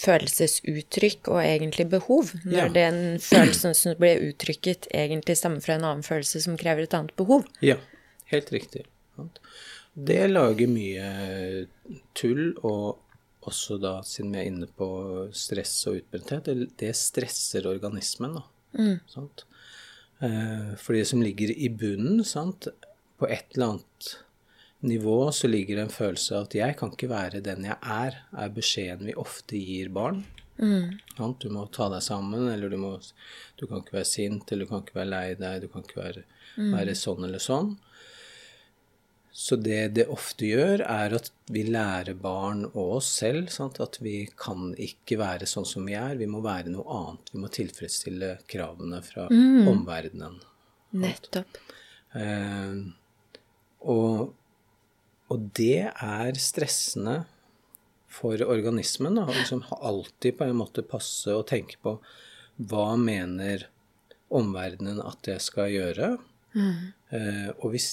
[0.00, 2.68] følelsesuttrykk og egentlig behov, når ja.
[2.74, 7.14] den følelsen som ble uttrykket, egentlig stammer fra en annen følelse som krever et annet
[7.18, 7.46] behov.
[7.64, 7.78] Ja,
[8.32, 8.86] helt riktig.
[9.96, 11.66] Det lager mye
[12.16, 13.02] tull, og
[13.46, 14.88] også da, siden vi er inne på
[15.36, 18.44] stress og utbrenthet, det stresser organismen, da.
[18.76, 18.98] Mm.
[19.08, 19.46] Sant?
[20.20, 22.68] Eh, for det som ligger i bunnen, sant,
[23.16, 24.12] på et eller annet
[24.88, 28.20] nivå så ligger det en følelse av at 'jeg kan ikke være den jeg er',
[28.32, 30.24] er beskjeden vi ofte gir barn.
[30.58, 30.98] Mm.
[31.38, 32.96] Du må ta deg sammen, eller du, må,
[33.60, 36.00] du kan ikke være sint, eller du kan ikke være lei deg, du kan ikke
[36.00, 36.22] være,
[36.56, 36.72] mm.
[36.72, 37.74] være sånn eller sånn.
[39.36, 43.76] Så det det ofte gjør, er at vi lærer barn og oss selv sant?
[43.84, 46.16] at vi kan ikke være sånn som vi er.
[46.16, 47.28] Vi må være noe annet.
[47.34, 49.68] Vi må tilfredsstille kravene fra mm.
[49.68, 50.38] omverdenen.
[50.96, 51.60] Nettopp.
[52.16, 52.80] Eh,
[53.92, 54.32] og
[55.32, 57.24] og det er stressende
[58.16, 59.18] for organismen.
[59.18, 61.96] Å liksom alltid på en måte passe og tenke på
[62.70, 63.66] hva mener
[64.32, 66.14] omverdenen at jeg skal gjøre.
[66.56, 66.92] Mm.
[67.16, 67.88] Eh, og, hvis,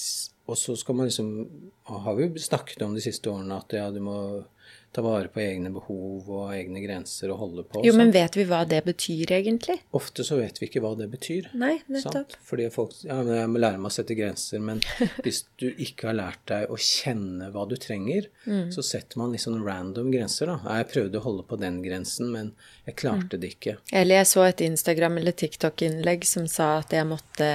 [0.46, 1.26] og, så skal man liksom
[1.84, 4.16] Har vi snakket om de siste årene at ja, du må
[4.94, 7.82] ta vare på egne behov og egne grenser og holde på.
[7.86, 9.80] Jo, men vet vi hva det betyr egentlig?
[9.96, 11.48] Ofte så vet vi ikke hva det betyr.
[11.58, 12.14] Nei, nettopp.
[12.14, 12.36] Sant?
[12.46, 14.62] Fordi folk Ja, men jeg må lære meg å sette grenser.
[14.62, 14.82] Men
[15.24, 18.70] hvis du ikke har lært deg å kjenne hva du trenger, mm.
[18.74, 20.78] så setter man litt sånn random grenser, da.
[20.78, 22.54] Jeg prøvde å holde på den grensen, men
[22.86, 23.42] jeg klarte mm.
[23.42, 23.76] det ikke.
[23.90, 27.50] Eller jeg så et Instagram- eller TikTok-innlegg som sa at jeg måtte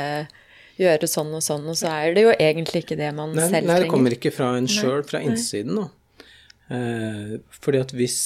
[0.80, 3.56] gjøre sånn og sånn, og så er det jo egentlig ikke det man nei, selv
[3.58, 3.72] trenger.
[3.72, 5.80] Nei, det kommer ikke fra en sjøl, fra innsiden.
[5.80, 5.88] Da.
[6.70, 8.20] Eh, fordi at hvis,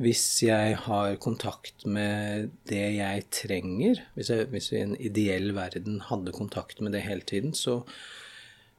[0.00, 5.52] hvis jeg har kontakt med det jeg trenger Hvis, jeg, hvis vi i en ideell
[5.56, 7.82] verden hadde kontakt med det hele tiden, så,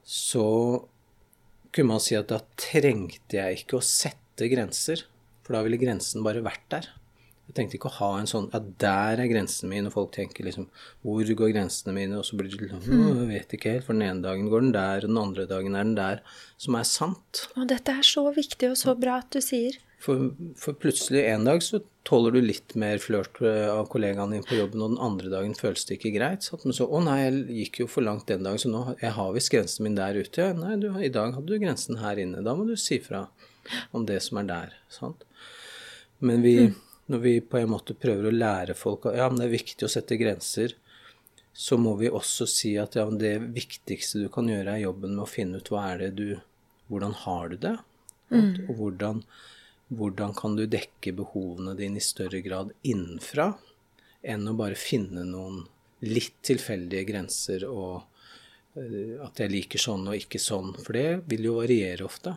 [0.02, 0.46] så
[1.70, 5.06] kunne man si at da trengte jeg ikke å sette grenser.
[5.46, 6.88] For da ville grensen bare vært der.
[7.46, 10.46] Jeg tenkte ikke å ha en sånn Ja, der er grensen min, og folk tenker
[10.46, 10.66] liksom
[11.06, 12.18] Hvor går grensene mine?
[12.18, 14.74] Og så blir det liksom Jeg vet ikke helt, for den ene dagen går den
[14.74, 16.22] der, og den andre dagen er den der.
[16.58, 17.46] Som er sant.
[17.54, 19.78] Og dette er så viktig og så bra at du sier.
[20.02, 20.30] For,
[20.60, 24.58] for plutselig en dag så tåler du litt mer flørt eh, av kollegaene dine på
[24.58, 26.46] jobben, og den andre dagen føles det ikke greit.
[26.46, 28.82] Så at man så Å nei, jeg gikk jo for langt den dagen, så nå
[29.00, 30.50] jeg har visst grensen min der ute.
[30.50, 32.44] Ja, nei, du, i dag hadde du grensen her inne.
[32.46, 33.28] Da må du si fra
[33.96, 34.76] om det som er der.
[34.92, 35.24] Sant?
[36.22, 36.74] Men vi mm
[37.12, 39.86] når vi på en måte prøver å lære folk at ja, men det er viktig
[39.86, 40.74] å sette grenser,
[41.56, 45.24] så må vi også si at ja, det viktigste du kan gjøre, er jobben med
[45.24, 46.28] å finne ut hva er det du
[46.86, 47.72] Hvordan har du det?
[48.30, 48.68] Mm.
[48.68, 49.22] Og hvordan,
[49.90, 53.48] hvordan kan du dekke behovene dine i større grad innenfra
[54.22, 55.64] enn å bare finne noen
[56.06, 58.04] litt tilfeldige grenser og
[58.78, 60.76] uh, at jeg liker sånn og ikke sånn.
[60.78, 62.36] For det vil jo variere ofte.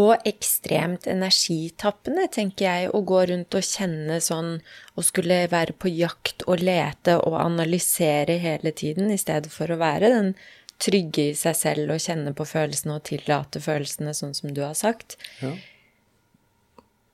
[0.00, 4.54] Og ekstremt energitappende, tenker jeg, å gå rundt og kjenne sånn
[4.96, 9.80] og skulle være på jakt og lete og analysere hele tiden, i stedet for å
[9.82, 10.32] være den
[10.82, 14.74] trygge i seg selv og kjenne på følelsene og tillate følelsene, sånn som du har
[14.78, 15.18] sagt.
[15.44, 15.52] Ja.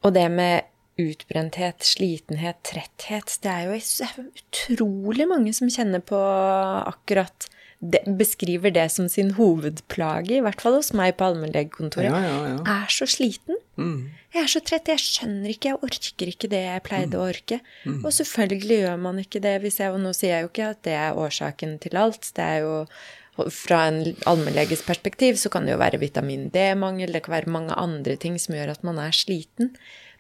[0.07, 7.51] Og det med utbrenthet, slitenhet, tretthet, det er jo utrolig mange som kjenner på akkurat
[7.79, 12.39] det, beskriver det som sin hovedplage, i hvert fall hos meg på allmennlegekontoret, ja, ja,
[12.57, 12.79] ja.
[12.81, 13.61] er så sliten.
[13.79, 14.09] Mm.
[14.35, 17.61] Jeg er så trett, jeg skjønner ikke, jeg orker ikke det jeg pleide å orke.
[18.03, 19.55] Og selvfølgelig gjør man ikke det.
[19.63, 22.29] Hvis jeg, og nå sier jeg jo ikke at det er årsaken til alt.
[22.37, 22.75] Det er jo
[23.55, 27.77] fra en allmennleges perspektiv så kan det jo være vitamin D-mangel, det kan være mange
[27.79, 29.71] andre ting som gjør at man er sliten.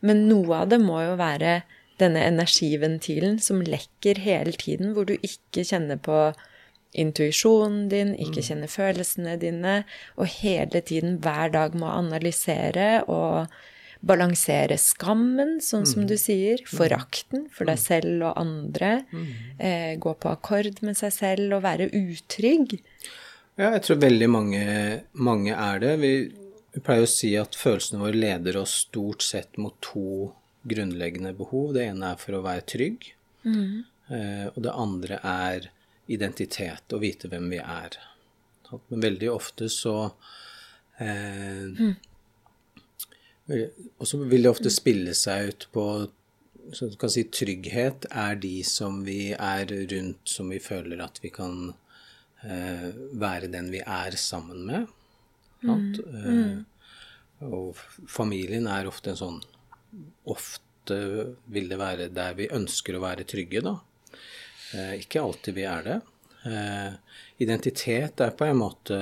[0.00, 1.62] Men noe av det må jo være
[1.98, 6.28] denne energiventilen som lekker hele tiden, hvor du ikke kjenner på
[6.96, 9.82] intuisjonen din, ikke kjenne følelsene dine,
[10.16, 13.50] og hele tiden hver dag må analysere og
[14.00, 19.04] balansere skammen, sånn som du sier, forakten for deg selv og andre,
[19.58, 22.78] eh, gå på akkord med seg selv og være utrygg.
[23.58, 24.66] Ja, jeg tror veldig mange,
[25.12, 25.96] mange er det.
[25.98, 26.12] Vi,
[26.74, 30.30] vi pleier å si at følelsene våre leder oss stort sett mot to
[30.68, 31.72] grunnleggende behov.
[31.74, 33.10] Det ene er for å være trygg,
[34.14, 35.68] eh, og det andre er
[36.08, 37.98] identitet, og vite hvem vi er.
[38.90, 39.94] Men veldig ofte så
[41.00, 41.78] eh,
[43.48, 45.84] Og så vil det ofte spille seg ut på
[46.72, 51.20] så du kan si Trygghet er de som vi er rundt, som vi føler at
[51.22, 51.72] vi kan
[52.44, 54.88] eh, være den vi er sammen med.
[55.62, 56.00] sant?
[56.04, 56.58] Eh,
[57.48, 57.78] og
[58.10, 59.44] familien er ofte en sånn
[60.28, 60.96] Ofte
[61.48, 63.78] vil det være der vi ønsker å være trygge, da.
[64.74, 65.98] Eh, ikke alltid vi er det.
[66.48, 66.92] Eh,
[67.44, 69.00] identitet er på en måte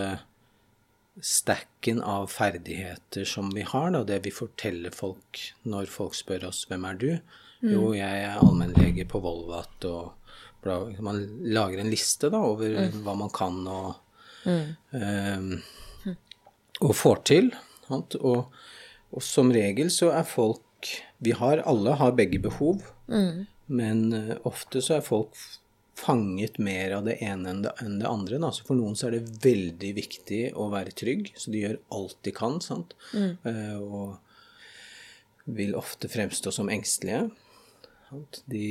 [1.23, 6.67] stacken av ferdigheter som vi har, da, det vi forteller folk når folk spør oss
[6.69, 7.21] 'Hvem er du?'
[7.65, 10.13] Jo, jeg er allmennlege på Volvat, og
[10.63, 13.95] bla, man lager en liste da over hva man kan og,
[14.47, 15.41] eh,
[16.85, 17.51] og får til.
[17.89, 18.19] Sant?
[18.21, 18.53] Og,
[19.11, 20.63] og som regel så er folk
[21.19, 22.83] Vi har alle har begge behov,
[23.67, 25.35] men eh, ofte så er folk
[25.97, 28.39] fanget mer av det ene enn det, andre.
[28.43, 28.51] Da.
[28.53, 32.19] Så for noen så er det veldig viktig å være trygg, så de gjør alt
[32.27, 32.59] de kan.
[32.61, 32.93] sant?
[33.17, 34.19] Eh, og
[35.47, 37.29] vil ofte fremstå som engstelige.
[38.11, 38.43] Sant?
[38.51, 38.67] De,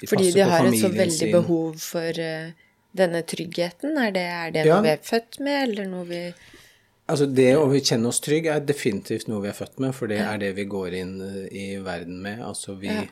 [0.00, 1.32] de Fordi de har et så veldig sin.
[1.34, 2.52] behov for uh,
[2.96, 3.98] denne tryggheten.
[4.00, 4.76] Er det, er det Ja.
[4.78, 6.22] noe vi er født med, eller noe vi
[7.06, 10.16] Altså Det å kjenne oss trygg er definitivt noe vi er født med, for det
[10.24, 11.12] er det vi går inn
[11.54, 12.40] i verden med.
[12.42, 13.04] Altså vi Ja.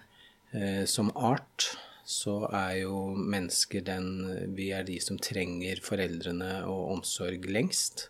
[0.54, 4.08] Eh, Som art så er jo mennesker den
[4.56, 8.08] Vi er de som trenger foreldrene og omsorg lengst.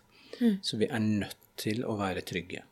[0.61, 2.65] Så vi er nødt til å være trygge.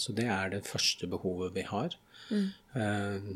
[0.00, 1.96] Så det er det første behovet vi har.
[2.32, 3.26] Eh,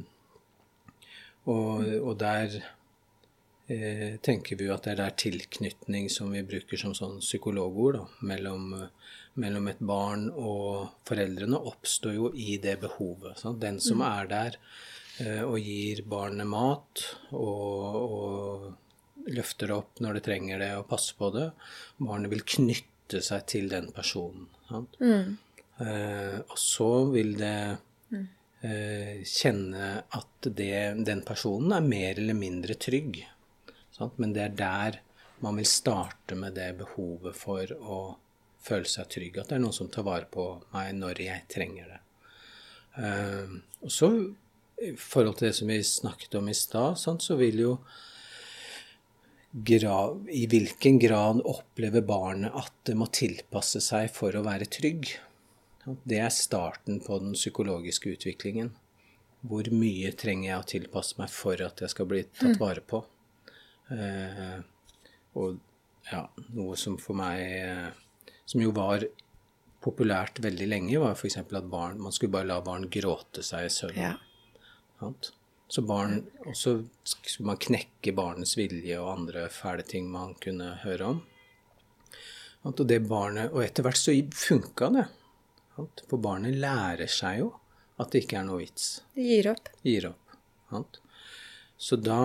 [1.50, 2.56] og, og der
[3.68, 7.98] eh, tenker vi jo at det er der tilknytning som vi bruker som sånn psykologord,
[7.98, 8.72] da, mellom,
[9.40, 13.37] mellom et barn og foreldrene, oppstår jo i det behovet.
[13.40, 13.61] Sant?
[13.61, 14.59] Den som er der
[15.20, 17.02] og gir barnet mat
[17.37, 21.50] og, og løfter opp når det trenger det, og passer på det,
[22.00, 24.48] barnet vil knytte seg til den personen.
[24.68, 24.96] Sant?
[25.80, 27.59] Eh, og så vil det
[28.61, 33.22] eh, kjenne at det, den personen er mer eller mindre trygg.
[33.96, 34.18] Sant?
[34.20, 35.00] Men det er der
[35.40, 38.00] man vil starte med det behovet for å
[38.61, 39.40] føle seg trygg.
[39.40, 42.00] At det er noen som tar vare på meg når jeg trenger det.
[43.00, 44.12] Eh, og så
[44.80, 47.72] i forhold til det som vi snakket om i stad, så vil jo
[49.50, 55.10] grav, I hvilken grad opplever barnet at det må tilpasse seg for å være trygg?
[56.04, 58.74] Det er starten på den psykologiske utviklingen.
[59.40, 63.00] Hvor mye trenger jeg å tilpasse meg for at jeg skal bli tatt vare på?
[63.90, 64.60] Eh,
[65.40, 65.58] og
[66.10, 67.88] ja, noe som for meg eh,
[68.46, 69.02] Som jo var
[69.82, 71.38] populært veldig lenge, var f.eks.
[71.40, 73.98] at barn, man skulle bare la barn gråte seg i søvn.
[73.98, 74.14] Ja.
[75.00, 75.32] Sant?
[75.70, 80.72] Så barn, Og så skulle man knekke barnets vilje og andre fæle ting man kunne
[80.82, 81.20] høre om.
[82.62, 82.80] Sant?
[82.80, 85.06] Og, det barnet, og etter hvert så funka det.
[85.76, 86.02] Sant?
[86.10, 87.52] For barnet lærer seg jo
[88.00, 88.88] at det ikke er noe vits.
[89.14, 89.70] Det gir opp.
[89.86, 90.34] Gir opp.
[90.72, 91.00] Sant?
[91.80, 92.20] Så da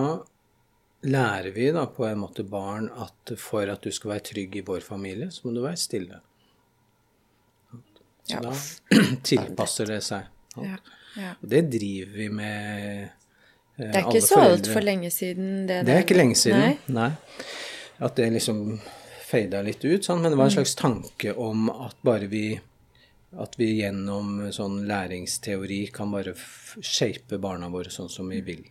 [1.06, 4.64] lærer vi da på en måte barn at for at du skal være trygg i
[4.66, 6.20] vår familie, så må du være stille.
[7.70, 7.82] Så
[8.34, 8.54] Ja, da
[9.30, 10.26] tilpasser det seg.
[10.58, 10.80] Ja.
[11.16, 11.32] Ja.
[11.42, 13.08] Og det driver vi med eh,
[13.78, 16.60] Det er ikke så altfor lenge siden det Det er ikke lenge siden.
[16.60, 16.78] Nei.
[16.88, 17.10] Nei.
[18.00, 18.80] At det liksom
[19.26, 20.20] fada litt ut, sånn.
[20.22, 20.58] men det var en Mm.
[20.58, 22.60] slags tanke om at bare vi
[23.38, 26.32] at vi gjennom sånn læringsteori kan bare
[26.80, 28.62] shape barna våre sånn som vi vil.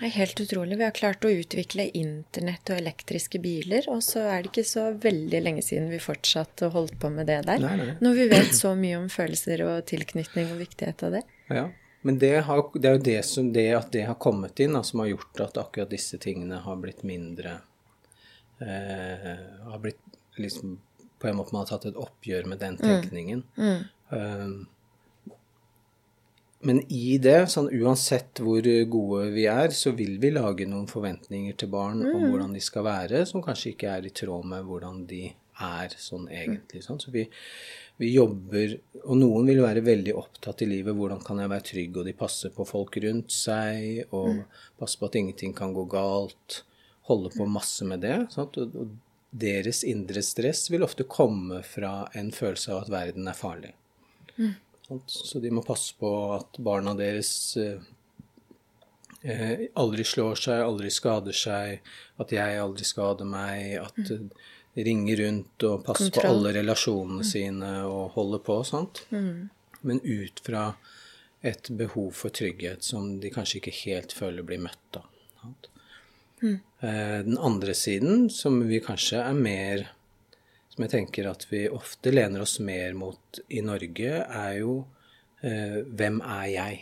[0.00, 0.78] Det er helt utrolig.
[0.80, 4.86] Vi har klart å utvikle internett og elektriske biler, og så er det ikke så
[4.96, 7.60] veldig lenge siden vi fortsatte å holde på med det der.
[7.60, 7.90] Nei, nei.
[8.00, 11.22] Når vi vet så mye om følelser og tilknytning og viktighet av det.
[11.52, 11.66] Ja.
[12.00, 14.80] Men det, har, det er jo det, som, det at det har kommet inn, da,
[14.88, 17.58] som har gjort at akkurat disse tingene har blitt mindre
[18.64, 19.34] eh,
[19.66, 20.00] Har blitt
[20.40, 20.78] liksom
[21.20, 23.44] På en måte man har tatt et oppgjør med den tenkningen.
[23.60, 24.46] Eh,
[26.66, 31.56] men i det, sånn uansett hvor gode vi er, så vil vi lage noen forventninger
[31.56, 35.06] til barn om hvordan de skal være, som kanskje ikke er i tråd med hvordan
[35.08, 35.22] de
[35.60, 36.82] er sånn egentlig.
[36.84, 37.00] Sånn.
[37.00, 37.26] Så vi,
[38.00, 42.00] vi jobber Og noen vil være veldig opptatt i livet hvordan kan jeg være trygg,
[42.00, 44.42] og de passer på folk rundt seg, og
[44.80, 46.62] passer på at ingenting kan gå galt.
[47.08, 48.18] Holde på masse med det.
[48.36, 48.60] Sant?
[48.60, 48.92] Og, og
[49.30, 53.72] deres indre stress vil ofte komme fra en følelse av at verden er farlig.
[54.36, 54.60] Sant?
[55.06, 57.82] Så de må passe på at barna deres eh,
[59.22, 64.24] eh, aldri slår seg, aldri skader seg, at jeg aldri skader meg, at eh,
[64.74, 68.60] de ringer rundt og passer på alle relasjonene sine og holder på.
[68.66, 69.04] Sant?
[69.10, 70.70] Men ut fra
[71.40, 75.06] et behov for trygghet som de kanskje ikke helt føler blir møtt av.
[76.40, 76.60] Mm.
[76.80, 79.88] Eh, Den andre siden, som vi kanskje er mer
[80.70, 84.84] Som jeg tenker at vi ofte lener oss mer mot i Norge, er jo
[85.42, 86.80] eh, hvem er jeg?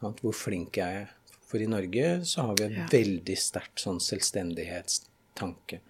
[0.00, 1.08] Hvor flink er jeg?
[1.46, 2.86] For i Norge så har vi en Ja.
[2.90, 5.80] veldig sterkt sånn selvstendighetstanke.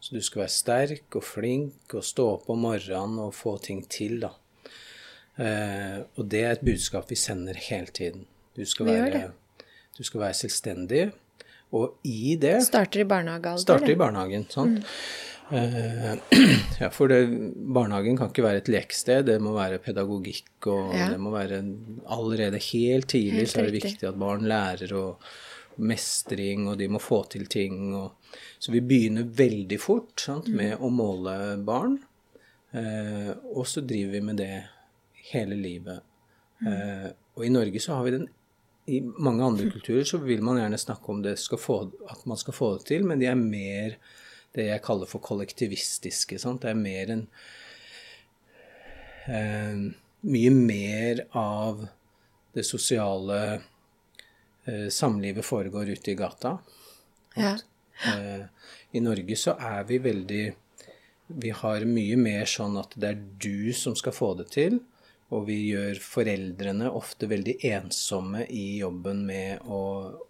[0.00, 3.82] Så du skal være sterk og flink og stå opp om morgenen og få ting
[3.90, 4.30] til, da.
[5.40, 8.26] Eh, og det er et budskap vi sender hele tiden.
[8.56, 9.32] Du skal være,
[9.96, 11.12] du skal være selvstendig.
[11.72, 13.58] Og i det Starter i barnehagen.
[13.62, 14.80] Starter i barnehagen, sant.
[14.82, 14.88] Eh,
[16.80, 17.20] ja, for det,
[17.74, 19.24] barnehagen kan ikke være et leksted.
[19.26, 21.08] det må være pedagogikk, og Ja.
[21.12, 21.62] det må være
[22.06, 25.20] allerede helt tidlig Helt så er det viktig at barn lærer og
[25.80, 27.94] mestring, og de må få til ting.
[27.96, 28.12] Og,
[28.60, 30.56] så vi begynner veldig fort sant, Mm.
[30.56, 31.98] med å måle barn,
[32.74, 34.64] eh, og så driver vi med det
[35.32, 36.00] hele livet.
[36.62, 36.66] Mm.
[36.72, 38.28] Eh, og i Norge så har vi den
[38.88, 42.36] i mange andre kulturer så vil man gjerne snakke om det skal få, at man
[42.36, 43.96] skal få det til, men de er mer
[44.56, 46.38] det jeg kaller for kollektivistiske.
[46.42, 46.62] Sant?
[46.64, 47.26] Det er mer en
[49.30, 49.90] eh,
[50.20, 51.86] Mye mer av
[52.52, 53.38] det sosiale
[54.68, 56.58] eh, samlivet foregår ute i gata.
[57.38, 57.54] Ja.
[58.04, 58.42] Eh,
[58.92, 60.44] I Norge så er vi veldig
[61.40, 64.80] Vi har mye mer sånn at det er du som skal få det til.
[65.30, 69.82] Og vi gjør foreldrene ofte veldig ensomme i jobben med å,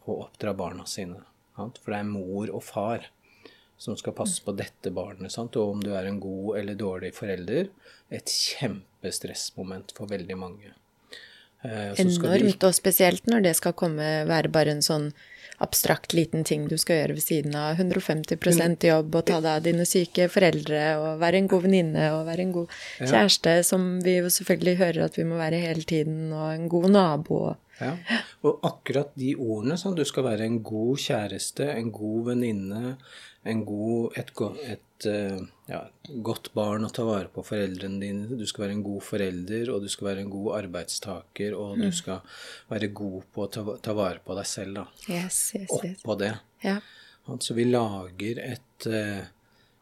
[0.04, 1.22] å oppdra barna sine.
[1.56, 1.80] Sant?
[1.80, 3.08] For det er mor og far
[3.80, 5.32] som skal passe på dette barnet.
[5.32, 5.56] Sant?
[5.56, 7.70] Og om du er en god eller dårlig forelder,
[8.12, 10.74] et kjempestressmoment for veldig mange.
[11.64, 15.10] Eh, så skal de Enormt, og spesielt når det skal komme, være bare en sånn
[15.60, 19.64] abstrakt liten ting du skal gjøre ved siden av 150% jobb og ta deg av
[19.66, 24.16] dine syke foreldre og være en god venninne og være en god kjæreste, som vi
[24.22, 27.40] jo selvfølgelig hører at vi må være hele tiden, og en god nabo.
[27.80, 27.92] Ja.
[28.44, 32.96] Og akkurat de ordene, sånn, du skal være en god kjæreste, en god venninne,
[33.48, 34.30] en god, et,
[34.68, 35.38] et eh,
[35.70, 35.80] ja,
[36.26, 39.84] godt barn å ta vare på foreldrene dine, du skal være en god forelder, og
[39.84, 42.20] du skal være en god arbeidstaker, og du skal
[42.68, 44.84] være god på å ta, ta vare på deg selv, da.
[45.08, 46.02] Yes, yes, yes.
[46.02, 46.34] Oppå det.
[46.66, 46.76] Ja.
[47.24, 47.46] Sant?
[47.46, 49.22] Så vi lager et uh,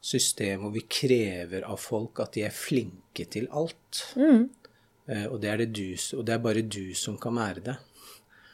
[0.04, 4.04] system hvor vi krever av folk at de er flinke til alt.
[4.14, 5.88] Eh, og, det er det du,
[6.18, 7.74] og det er bare du som kan være det.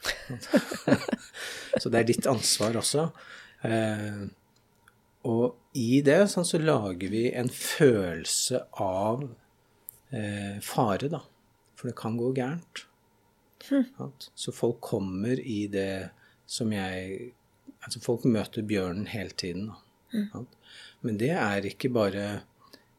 [1.81, 3.05] så det er ditt ansvar også.
[3.69, 4.25] Eh,
[5.25, 9.25] og i det sånn, så lager vi en følelse av
[10.13, 11.21] eh, fare, da.
[11.75, 12.85] For det kan gå gærent.
[13.71, 14.11] Mm.
[14.37, 16.11] Så folk kommer i det
[16.45, 17.33] som jeg
[17.85, 19.67] Altså folk møter bjørnen hele tiden.
[19.69, 19.75] Da.
[20.17, 20.45] Mm.
[21.05, 22.23] Men det er ikke bare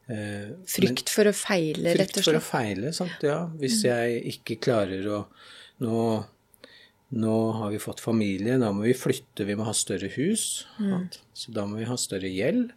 [0.07, 2.23] eh, Frykt for å feile, rett og slett?
[2.23, 3.25] Frykt for å feile, sant.
[3.27, 5.19] Ja, hvis jeg ikke klarer å
[5.83, 5.97] nå,
[7.15, 10.65] nå har vi fått familie, da må vi flytte, vi må ha større hus.
[10.77, 11.19] Sant?
[11.33, 12.73] Så da må vi ha større gjeld.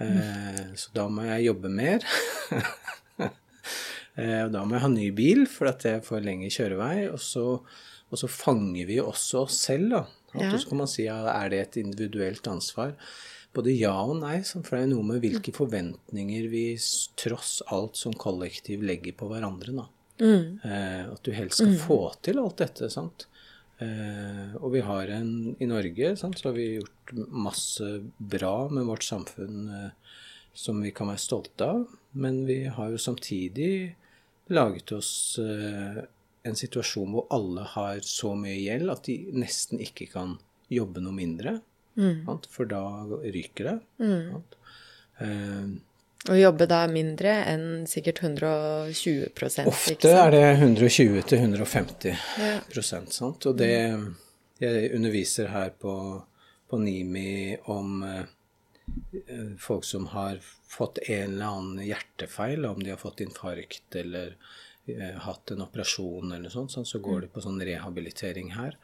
[0.00, 2.00] Eh, så da må jeg jobbe mer.
[4.16, 7.02] Eh, Og da må jeg ha ny bil, for at jeg får lengre kjørevei.
[7.12, 7.42] Og så,
[8.08, 10.00] og så fanger vi også oss selv, da.
[10.36, 10.46] Ja.
[10.54, 12.94] Og så kan man si ja, er det et individuelt ansvar?
[13.52, 16.64] Både ja og nei, for det er noe med hvilke forventninger vi
[17.20, 19.76] tross alt som kollektiv legger på hverandre.
[19.82, 19.86] da.
[20.64, 22.88] Eh, at du helst skal få til alt dette.
[22.92, 23.26] sant?
[23.78, 27.84] Eh, og vi har en I Norge sant, så har vi gjort masse
[28.16, 30.18] bra med vårt samfunn eh,
[30.56, 31.84] som vi kan være stolte av.
[32.16, 33.96] Men vi har jo samtidig
[34.52, 35.12] laget oss
[35.42, 36.04] eh,
[36.46, 40.36] en situasjon hvor alle har så mye gjeld at de nesten ikke kan
[40.72, 41.58] jobbe noe mindre.
[41.96, 42.46] Sant?
[42.52, 42.82] For da
[43.24, 43.76] ryker det.
[44.30, 44.56] Sant?
[46.26, 52.60] Og jobbe da mindre enn sikkert 120 ikke Ofte er det 120-150 Ja.
[52.72, 53.46] prosent, sant?
[53.46, 53.72] Og det
[54.60, 55.92] Jeg underviser her på,
[56.70, 58.24] på NIMI om eh,
[59.60, 64.32] folk som har fått en eller annen hjertefeil, om de har fått infarkt eller,
[64.88, 68.78] eh, hatt en operasjon eller noe sånt, sånn, så går de på sånn rehabilitering her.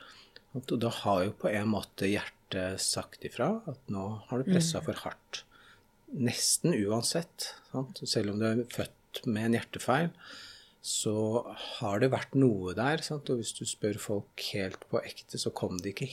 [0.53, 4.83] Og da har jo på en måte hjertet sagt ifra at nå har du pressa
[4.85, 5.45] for hardt.
[6.13, 7.53] Nesten uansett.
[7.71, 8.03] Sant?
[8.09, 10.11] Selv om du er født med en hjertefeil,
[10.83, 11.15] så
[11.79, 13.03] har det vært noe der.
[13.05, 13.31] Sant?
[13.33, 16.11] Og hvis du spør folk helt på ekte, så kom det ikke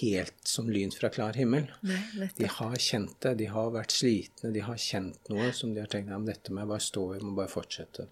[0.00, 1.68] helt som lyn fra klar himmel.
[1.86, 5.82] Nei, de har kjent det, de har vært slitne, de har kjent noe som de
[5.82, 8.08] har tenkt om, dette må jeg bare stå i, må bare fortsette.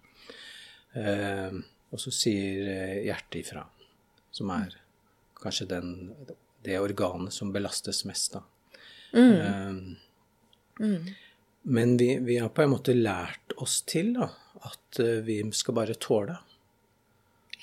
[0.94, 1.56] Eh,
[1.90, 3.64] og så sier eh, hjertet ifra,
[4.34, 4.78] som er
[5.40, 5.90] kanskje den,
[6.64, 8.44] det organet som belastes mest, da.
[9.14, 9.34] Mm.
[9.34, 10.03] Eh,
[10.80, 11.12] mm.
[11.64, 14.28] Men vi, vi, har på en måte lært oss til da,
[14.68, 16.36] at eh, vi skal bare tåle.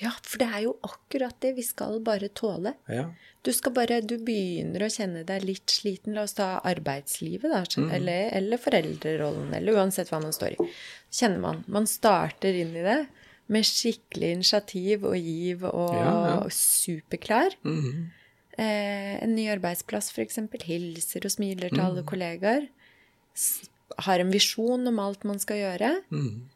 [0.02, 1.52] Ja, for det er jo akkurat det.
[1.54, 2.72] Vi skal bare tåle.
[2.90, 3.04] Ja.
[3.46, 6.16] Du skal bare Du begynner å kjenne deg litt sliten.
[6.16, 7.62] La oss ta arbeidslivet, da.
[7.78, 7.90] Mm.
[7.98, 9.52] Eller, eller, foreldrerollen.
[9.54, 10.70] Eller uansett hva man står i.
[11.12, 11.62] Kjenner man.
[11.70, 12.98] Man starter inn i det
[13.52, 16.36] med skikkelig initiativ og giv og ja, ja.
[16.56, 17.54] superklar.
[17.66, 18.10] Mm.
[18.58, 20.40] Eh, en ny arbeidsplass, f.eks.
[20.66, 21.86] Hilser og smiler til mm.
[21.86, 22.70] alle kollegaer.
[24.06, 25.94] Har en visjon om alt man skal gjøre.
[26.12, 26.48] Mm.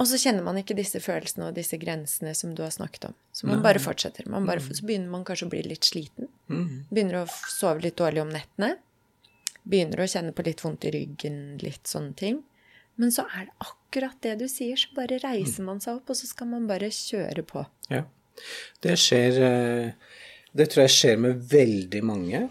[0.00, 3.16] Og så kjenner man ikke disse følelsene og disse grensene som du har snakket om.
[3.36, 3.64] Så man Nei.
[3.66, 4.28] bare fortsetter.
[4.32, 4.76] Man bare, mm.
[4.78, 6.30] så begynner man kanskje å bli litt sliten.
[6.48, 6.86] Mm.
[6.88, 8.78] Begynner å sove litt dårlig om nettene.
[9.68, 12.40] Begynner å kjenne på litt vondt i ryggen, litt sånne ting.
[13.00, 16.16] Men så er det akkurat det du sier, så bare reiser man seg opp, og
[16.16, 17.66] så skal man bare kjøre på.
[17.92, 18.06] Ja.
[18.80, 20.16] Det skjer eh,
[20.56, 22.46] Det tror jeg skjer med veldig mange.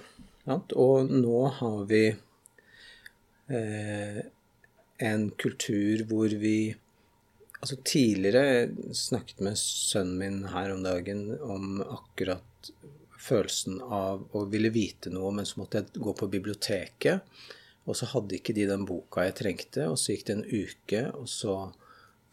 [0.49, 2.03] Og nå har vi
[3.49, 6.75] en kultur hvor vi
[7.59, 12.69] Altså Tidligere snakket med sønnen min her om dagen om akkurat
[13.19, 17.25] følelsen av å ville vite noe, men så måtte jeg gå på biblioteket.
[17.89, 21.03] Og så hadde ikke de den boka jeg trengte, og så gikk det en uke,
[21.17, 21.55] og så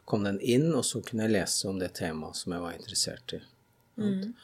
[0.07, 3.35] kom den inn, og så kunne jeg lese om det temaet som jeg var interessert
[3.35, 3.41] i.
[3.97, 4.35] Mm.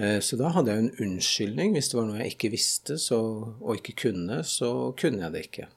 [0.00, 1.76] Eh, så da hadde jeg en unnskyldning.
[1.76, 3.20] Hvis det var noe jeg ikke visste så,
[3.60, 5.68] og ikke kunne, så kunne jeg det ikke.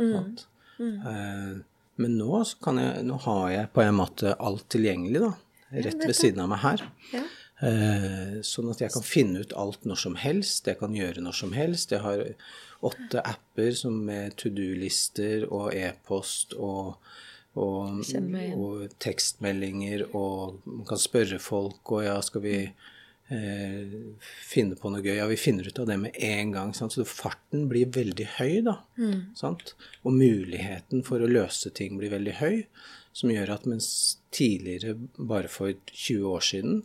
[0.00, 0.32] Mm.
[0.78, 0.96] Mm.
[1.10, 1.52] Eh,
[2.02, 5.32] men nå, jeg, nå, har jeg på en måte alt tilgjengelig, da.
[5.72, 6.84] Rett ved siden av meg her.
[7.14, 7.22] Ja.
[7.62, 10.66] Eh, sånn at jeg kan finne ut alt når som helst.
[10.66, 11.94] Jeg kan gjøre når som helst.
[11.94, 12.24] Jeg har
[12.82, 16.98] åtte apper som med to do-lister og e-post og,
[17.54, 22.56] og, og, tekstmeldinger, og man kan spørre folk, og ja, skal vi
[23.32, 23.92] eh,
[24.46, 25.16] finne på noe gøy.
[25.18, 26.74] Ja, vi finner ut av det med en gang.
[26.76, 26.96] Sant?
[26.96, 28.78] Så farten blir veldig høy, da.
[29.00, 29.32] Mm.
[30.02, 32.56] Og muligheten for å løse ting blir veldig høy.
[33.16, 33.88] Som gjør at mens
[34.32, 36.78] tidligere, bare for 20 år siden,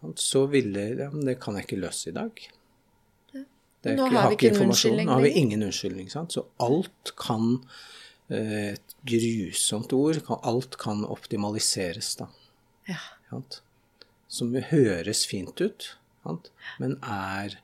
[0.00, 0.22] sant?
[0.22, 2.42] så ville ja, Det kan jeg ikke løse i dag.
[3.80, 5.06] Er, Nå har vi ikke en unnskyldning.
[5.08, 6.10] Nå har vi ingen unnskyldning.
[6.12, 6.34] Sant?
[6.36, 7.62] Så alt kan
[8.28, 10.20] eh, Et grusomt ord.
[10.42, 12.28] Alt kan optimaliseres, da.
[12.90, 13.00] Ja.
[13.30, 13.62] Sant?
[14.30, 15.90] Som høres fint ut,
[16.22, 16.52] sant?
[16.78, 17.58] men er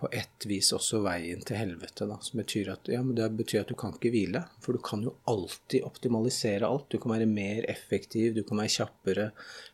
[0.00, 2.06] på et vis også veien til helvete.
[2.08, 4.42] Da, som betyr at, ja, det betyr at du kan ikke hvile.
[4.64, 6.88] For du kan jo alltid optimalisere alt.
[6.88, 9.26] Du kan være mer effektiv, du kan være kjappere.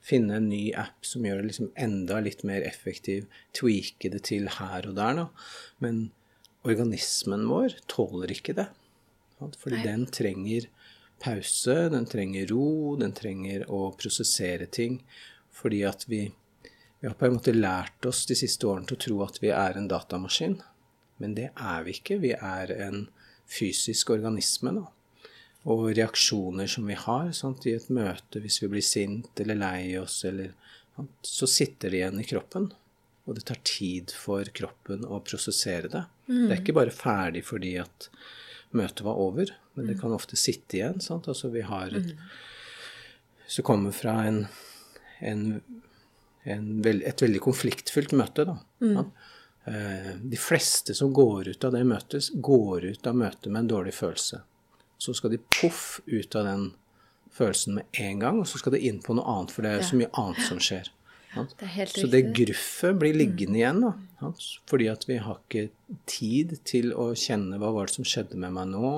[0.04, 3.28] Finne en ny app som gjør det liksom enda litt mer effektiv.
[3.56, 5.22] Tweake det til her og der.
[5.22, 5.28] Da.
[5.84, 6.08] Men
[6.66, 8.66] organismen vår tåler ikke det.
[9.38, 9.58] Sant?
[9.62, 9.86] Fordi Nei.
[9.86, 10.66] den trenger
[11.22, 14.98] pause, den trenger ro, den trenger å prosessere ting.
[15.66, 16.20] Fordi at vi,
[17.00, 19.48] vi, har på en måte lært oss de siste årene til å tro at vi
[19.50, 20.60] er en datamaskin.
[21.18, 22.20] Men det er vi ikke.
[22.22, 23.08] Vi er en
[23.50, 24.76] fysisk organisme.
[24.76, 24.84] Da.
[25.66, 29.96] Og reaksjoner som vi har sant, i et møte, hvis vi blir sint eller lei
[29.98, 30.52] oss, eller,
[31.26, 32.70] så sitter det igjen i kroppen.
[33.26, 36.04] Og det tar tid for kroppen å prosessere det.
[36.28, 36.44] Mm.
[36.44, 38.06] Det er ikke bare ferdig fordi at
[38.70, 40.04] møtet var over, men det mm.
[40.04, 41.02] kan ofte sitte igjen.
[41.02, 41.26] Sant?
[41.26, 42.30] Altså vi har et, mm.
[43.46, 44.44] Hvis du kommer fra en
[45.18, 45.60] en,
[46.44, 48.46] en veld, et veldig konfliktfylt møte.
[48.48, 48.56] Da.
[48.84, 49.12] Mm.
[49.66, 53.72] Eh, de fleste som går ut av det møtet, går ut av møtet med en
[53.76, 54.42] dårlig følelse.
[54.98, 56.68] Så skal de poff ut av den
[57.36, 59.82] følelsen med en gang, og så skal de inn på noe annet, for det er
[59.82, 59.88] ja.
[59.88, 60.92] så mye annet som skjer.
[61.36, 63.58] Det så det gruffet blir liggende mm.
[63.58, 64.30] igjen, da.
[64.70, 65.66] Fordi at vi har ikke
[66.08, 68.92] tid til å kjenne hva var det som skjedde med meg nå,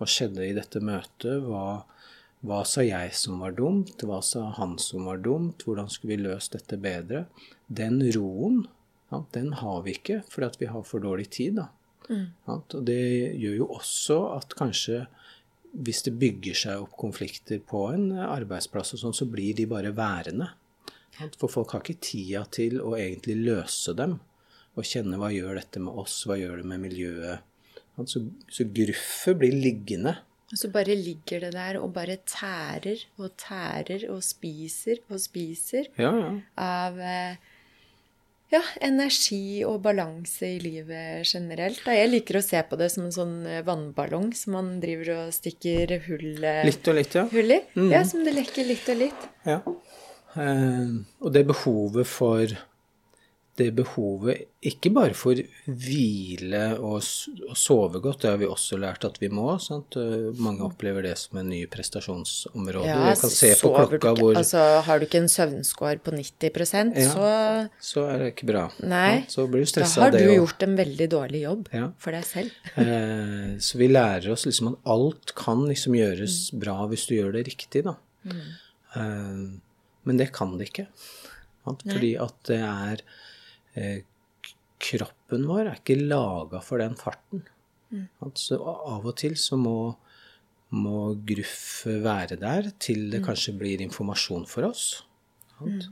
[0.00, 1.82] hva skjedde i dette møtet, hva,
[2.44, 4.02] hva sa jeg som var dumt?
[4.04, 5.64] Hva sa han som var dumt?
[5.64, 7.24] Hvordan skulle vi løst dette bedre?
[7.66, 8.66] Den roen,
[9.10, 11.62] ja, den har vi ikke fordi vi har for dårlig tid.
[11.62, 11.68] da.
[12.10, 12.26] Mm.
[12.46, 13.00] Ja, og det
[13.40, 15.06] gjør jo også at kanskje
[15.76, 19.92] hvis det bygger seg opp konflikter på en arbeidsplass, og sånn, så blir de bare
[19.92, 20.48] værende.
[21.40, 24.18] For folk har ikke tida til å egentlig løse dem
[24.76, 27.52] og kjenne hva gjør dette med oss, hva gjør det med miljøet.
[28.04, 28.20] Så,
[28.52, 30.18] så gruffet blir liggende
[30.52, 35.88] Og så bare ligger det der og bare tærer og tærer og spiser og spiser
[35.98, 36.28] Ja, ja.
[36.62, 37.34] av eh,
[38.54, 41.82] ja, energi og balanse i livet generelt.
[41.90, 45.34] Jeg liker å se på det som en sånn eh, vannballong som man driver og
[45.34, 47.26] stikker hull, eh, Litt og litt, ja.
[47.34, 47.60] hull i.
[47.90, 49.28] Ja, som det lekker litt og litt.
[49.50, 49.58] ja.
[50.36, 52.50] Og det behovet for
[53.56, 56.98] det behovet ikke bare for hvile og,
[57.48, 59.46] og sove godt, det har vi også lært at vi må.
[59.62, 59.96] Sant?
[59.96, 62.84] Eh, Mange opplever det som en ny prestasjonsområde.
[62.90, 66.92] jeg kan se på klokka ikke- hvor Altså, har du ikke en søvnscore på 90
[66.96, 67.08] Ja.
[67.14, 68.70] så Så er det ikke bra.
[68.82, 71.42] Nei, ja, Så blir du da stressa har av det du gjort en veldig dårlig
[71.42, 71.88] jobb Ja.
[71.98, 72.50] for deg selv.
[72.76, 77.32] Eh, så vi lærer oss liksom at alt kan liksom gjøres bra hvis du gjør
[77.32, 77.96] det riktig, da.
[78.96, 79.58] Eh,
[80.04, 80.86] men det kan det ikke.
[81.64, 81.82] Sant?
[81.88, 83.00] Fordi at det er
[84.86, 87.44] Kroppen vår er ikke laga for den farten.
[87.92, 88.06] Mm.
[88.26, 89.94] Altså, av og til så må,
[90.76, 94.88] må gruff være der til det kanskje blir informasjon for oss.
[95.56, 95.88] Sant?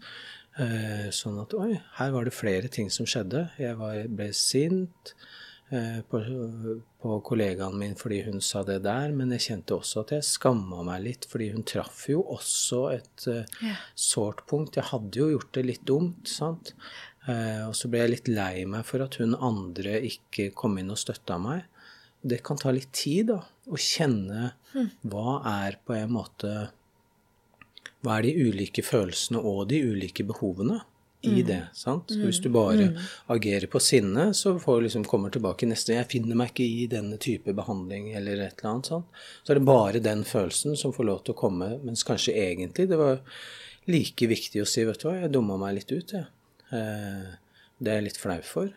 [0.61, 3.47] Eh, sånn at oi, her var det flere ting som skjedde.
[3.59, 5.15] Jeg var, ble sint
[5.75, 6.21] eh, på,
[7.03, 10.85] på kollegaen min fordi hun sa det der, men jeg kjente også at jeg skamma
[10.87, 13.75] meg litt, fordi hun traff jo også et eh, Ja.
[13.99, 14.77] sårt punkt.
[14.79, 16.75] Jeg hadde jo gjort det litt dumt, sant.
[17.29, 20.93] Eh, og så ble jeg litt lei meg for at hun andre ikke kom inn
[20.93, 21.65] og støtta meg.
[22.25, 24.55] Det kan ta litt tid, da, å kjenne
[25.05, 26.55] hva er på en måte
[28.05, 30.83] hva er de ulike følelsene og de ulike behovene
[31.25, 31.61] i det.
[31.73, 32.11] sant?
[32.13, 32.91] Så hvis du bare
[33.33, 36.87] agerer på sinne, så får du liksom kommer tilbake neste Jeg finner meg ikke i
[36.91, 39.23] denne type behandling eller et eller annet sånt.
[39.43, 42.91] Så er det bare den følelsen som får lov til å komme, mens kanskje egentlig
[42.93, 43.23] det var
[43.89, 46.29] like viktig å si vet du hva, jeg dumma meg litt ut, jeg.
[46.75, 47.35] Eh,
[47.81, 48.71] det er jeg litt flau for.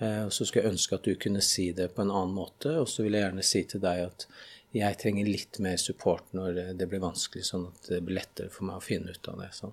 [0.00, 2.72] Eh, og så skulle jeg ønske at du kunne si det på en annen måte,
[2.80, 4.26] og så vil jeg gjerne si til deg at
[4.76, 8.68] jeg trenger litt mer support når det blir vanskelig, sånn at det blir lettere for
[8.68, 9.48] meg å finne ut av det.
[9.56, 9.72] Sånn.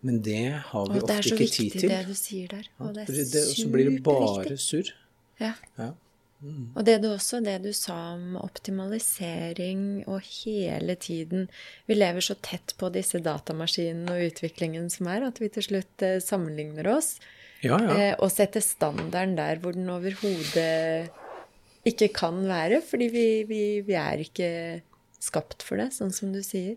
[0.00, 1.48] Men det har vi ofte ikke tid til.
[1.48, 2.68] Og det er så viktig det du sier der.
[2.78, 4.92] Og det er Det- det- Og så blir det bare surr.
[5.40, 5.54] Ja.
[5.78, 5.92] Ja.
[6.38, 11.48] Og det du også, det du sa om optimalisering og hele tiden
[11.88, 16.04] Vi lever så tett på disse datamaskinene og utviklingen som er, at vi til slutt
[16.06, 17.16] eh, sammenligner oss.
[17.64, 17.96] Ja, ja.
[17.96, 21.10] Eh, og setter standarden der hvor den overhodet
[21.88, 22.82] ikke kan være.
[22.86, 24.50] Fordi vi, vi, vi er ikke
[25.18, 26.76] skapt for det, sånn som du sier.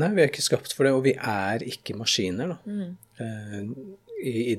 [0.00, 2.58] Nei, vi er ikke skapt for det, og vi er ikke maskiner, da.
[2.64, 2.94] Mm.
[3.20, 3.60] Eh,
[4.24, 4.56] I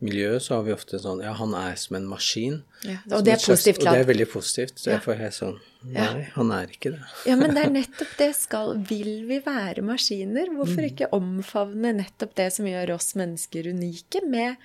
[0.00, 2.62] idrettsmiljøet så har vi ofte sånn Ja, han er som en maskin.
[2.84, 4.74] Ja, og det et er slags- positivt Og det er veldig positivt.
[4.78, 7.02] Så jeg får helt sånn Nei, han er ikke det.
[7.26, 10.48] Ja, men det er nettopp det skal Vil vi være maskiner?
[10.54, 10.90] Hvorfor Mm.
[10.90, 14.56] ikke omfavne nettopp det som gjør oss mennesker unike, med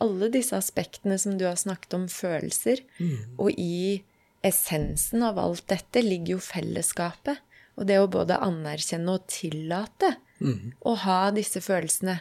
[0.00, 2.80] alle disse aspektene som du har snakket om, følelser?
[3.00, 3.38] Mm.
[3.38, 4.02] Og i
[4.44, 7.38] essensen av alt dette ligger jo fellesskapet.
[7.78, 10.72] Og det å både anerkjenne og tillate Mm.
[10.84, 12.20] å ha disse følelsene.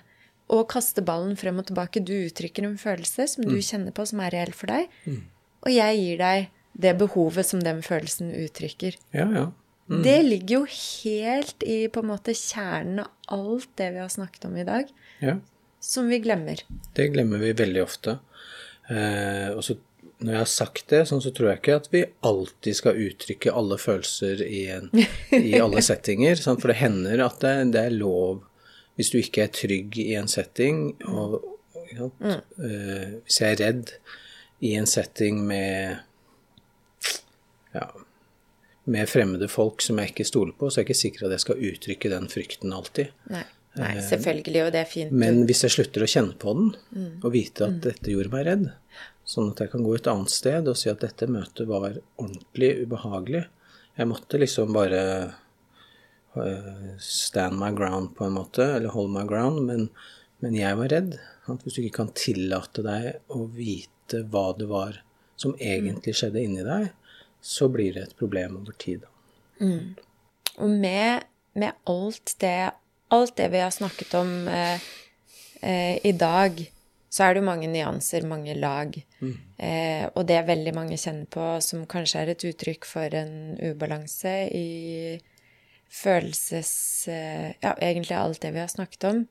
[0.53, 2.03] Og kaste ballen frem og tilbake.
[2.05, 3.49] Du uttrykker en følelse som Mm.
[3.55, 4.87] du kjenner på, som er reell for deg.
[5.65, 8.97] Og jeg gir deg det behovet som den følelsen uttrykker.
[9.15, 9.45] Ja, ja.
[9.87, 14.45] Det ligger jo helt i på en måte kjernen av alt det vi har snakket
[14.45, 14.87] om i dag,
[15.21, 15.35] ja.
[15.79, 16.61] som vi glemmer.
[16.97, 18.19] Det glemmer vi veldig ofte.
[18.89, 19.77] Eh, og så
[20.21, 23.51] når jeg har sagt det, sånn, så tror jeg ikke at vi alltid skal uttrykke
[23.53, 24.89] alle følelser i, en,
[25.35, 26.35] i alle settinger.
[26.39, 26.61] Sant?
[26.63, 28.43] For det hender at det, det er lov
[28.95, 30.87] hvis du ikke er trygg i en setting.
[31.09, 31.41] Og,
[31.91, 32.25] sant?
[32.59, 33.95] Eh, hvis jeg er redd
[34.65, 35.99] i en setting med
[37.75, 37.89] ja,
[38.85, 41.43] med fremmede folk som jeg ikke stoler på, så er jeg ikke sikker at jeg
[41.43, 43.13] skal uttrykke den frykten alltid.
[43.33, 43.43] Nei,
[43.79, 45.11] nei selvfølgelig, og det er fint.
[45.11, 46.69] Eh, Men hvis jeg slutter å kjenne på den,
[47.21, 48.67] og vite at dette gjorde meg redd,
[49.25, 52.75] sånn at jeg kan gå et annet sted og si at dette møtet var ordentlig
[52.85, 53.47] ubehagelig
[53.97, 55.33] Jeg måtte liksom bare eh,
[57.01, 59.89] stand my ground på en måte, eller hold my ground, men,
[60.43, 61.17] men jeg var redd.
[61.45, 65.01] At Hvis du ikke kan tillate deg å vite hva det var
[65.39, 66.89] som egentlig skjedde inni deg,
[67.45, 69.03] så blir det et problem over tid.
[69.61, 69.95] Mm.
[70.63, 72.71] Og med, med alt, det,
[73.13, 74.87] alt det vi har snakket om eh,
[75.61, 76.63] eh, i dag,
[77.11, 78.95] så er det jo mange nyanser, mange lag.
[79.21, 84.33] Eh, og det veldig mange kjenner på, som kanskje er et uttrykk for en ubalanse
[84.51, 84.65] i
[85.95, 86.73] følelses...
[87.11, 89.23] Eh, ja, egentlig alt det vi har snakket om,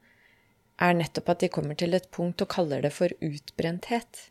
[0.82, 4.24] er nettopp at de kommer til et punkt og kaller det for utbrenthet.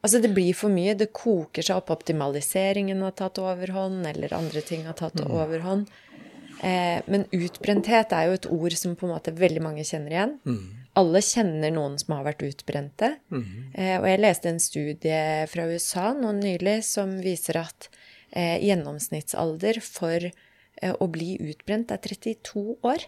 [0.00, 0.96] Altså, det blir for mye.
[0.96, 1.92] Det koker seg opp.
[1.92, 5.90] Optimaliseringen har tatt overhånd, eller andre ting har tatt overhånd.
[6.60, 10.34] Eh, men utbrenthet er jo et ord som på en måte veldig mange kjenner igjen.
[10.98, 13.14] Alle kjenner noen som har vært utbrente.
[13.76, 17.88] Eh, og jeg leste en studie fra USA nå nylig som viser at
[18.32, 20.48] eh, gjennomsnittsalder for eh,
[20.80, 23.06] å bli utbrent er 32 år.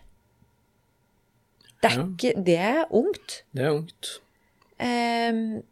[1.82, 3.42] Det er, ikke, det er ungt.
[3.50, 4.10] Det er ungt.
[4.78, 5.62] Um,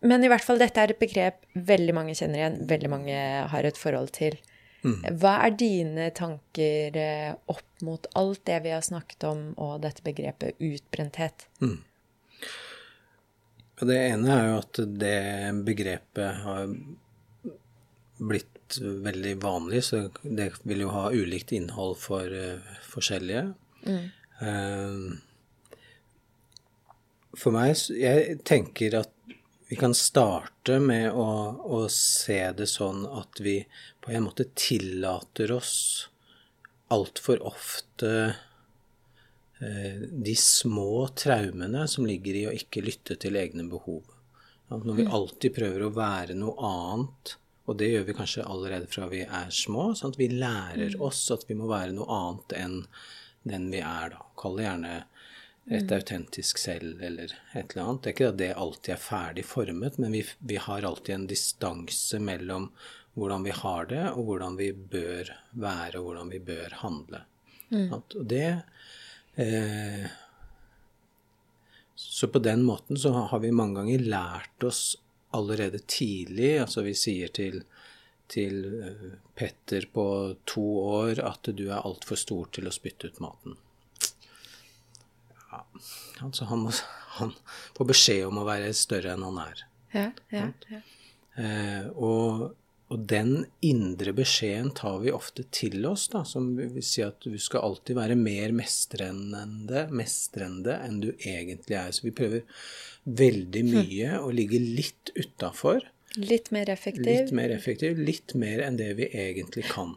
[0.00, 3.18] men i hvert fall, dette er et begrep veldig mange kjenner igjen, veldig mange
[3.52, 4.38] har et forhold til.
[4.80, 10.04] Hva er dine tanker eh, opp mot alt det vi har snakket om, og dette
[10.04, 11.44] begrepet utbrenthet?
[11.60, 11.76] Mm.
[13.90, 15.20] det ene er jo at det
[15.68, 16.72] begrepet har
[18.20, 23.48] blitt veldig vanlig, så det vil jo ha ulikt innhold for uh, forskjellige.
[24.40, 24.96] Eh,
[27.40, 29.12] for meg Jeg tenker at
[29.70, 31.26] vi kan starte med å,
[31.62, 33.60] å se det sånn at vi
[34.02, 35.76] på en måte tillater oss
[36.90, 38.10] altfor ofte
[39.62, 44.02] eh, de små traumene som ligger i å ikke lytte til egne behov.
[44.70, 47.36] Når vi alltid prøver å være noe annet,
[47.70, 51.22] og det gjør vi kanskje allerede fra vi er små, sånn at vi lærer oss
[51.30, 52.76] at vi må være noe annet enn
[53.46, 54.24] den vi er, da.
[54.40, 54.94] Kall det gjerne
[55.70, 58.02] et autentisk selv eller et eller annet.
[58.02, 61.28] Det er ikke at det alltid er ferdig formet, men vi, vi har alltid en
[61.30, 62.70] distanse mellom
[63.18, 67.22] hvordan vi har det, og hvordan vi bør være, og hvordan vi bør handle.
[67.70, 68.16] Sant?
[68.18, 68.48] Og det
[69.38, 70.10] eh,
[71.94, 74.96] Så på den måten så har vi mange ganger lært oss
[75.36, 77.62] allerede tidlig Altså vi sier til,
[78.30, 80.06] til eh, Petter på
[80.48, 83.58] to år at du er altfor stor til å spytte ut maten.
[85.50, 85.64] Ja,
[86.22, 86.74] altså han, må,
[87.18, 87.34] han
[87.76, 89.66] får beskjed om å være større enn han er.
[89.90, 90.80] Ja, ja, ja.
[91.40, 92.50] Eh, og,
[92.90, 97.38] og den indre beskjeden tar vi ofte til oss, da, som vil si at du
[97.38, 101.90] skal alltid være mer mestrende, mestrende enn du egentlig er.
[101.94, 102.44] Så vi prøver
[103.18, 105.84] veldig mye og ligge litt utafor.
[106.18, 107.06] Litt mer effektiv.
[107.06, 109.94] Litt mer effektiv, litt mer enn det vi egentlig kan.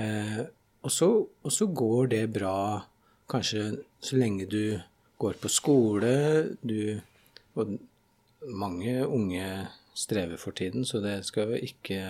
[0.00, 0.42] Eh,
[0.82, 2.56] og, så, og så går det bra
[3.30, 4.76] kanskje så lenge du
[5.22, 6.14] går på skole,
[6.62, 7.00] du
[7.54, 7.76] Og
[8.50, 12.00] mange unge strever for tiden, så det skal vi ikke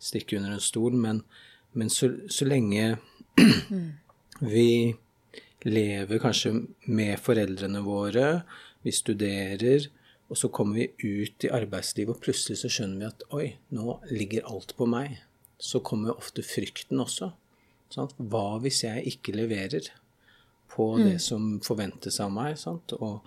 [0.00, 1.20] stikke under en stol, men,
[1.76, 2.96] men så, så lenge
[4.56, 4.96] vi
[5.68, 6.54] lever kanskje
[6.88, 8.30] med foreldrene våre,
[8.86, 9.88] vi studerer,
[10.30, 13.98] og så kommer vi ut i arbeidslivet, og plutselig så skjønner vi at oi, nå
[14.10, 15.20] ligger alt på meg.
[15.58, 17.30] Så kommer ofte frykten også.
[17.94, 18.16] Sant?
[18.18, 19.92] Hva hvis jeg ikke leverer
[20.72, 22.56] på det som forventes av meg?
[22.60, 22.96] Sant?
[22.98, 23.22] Og,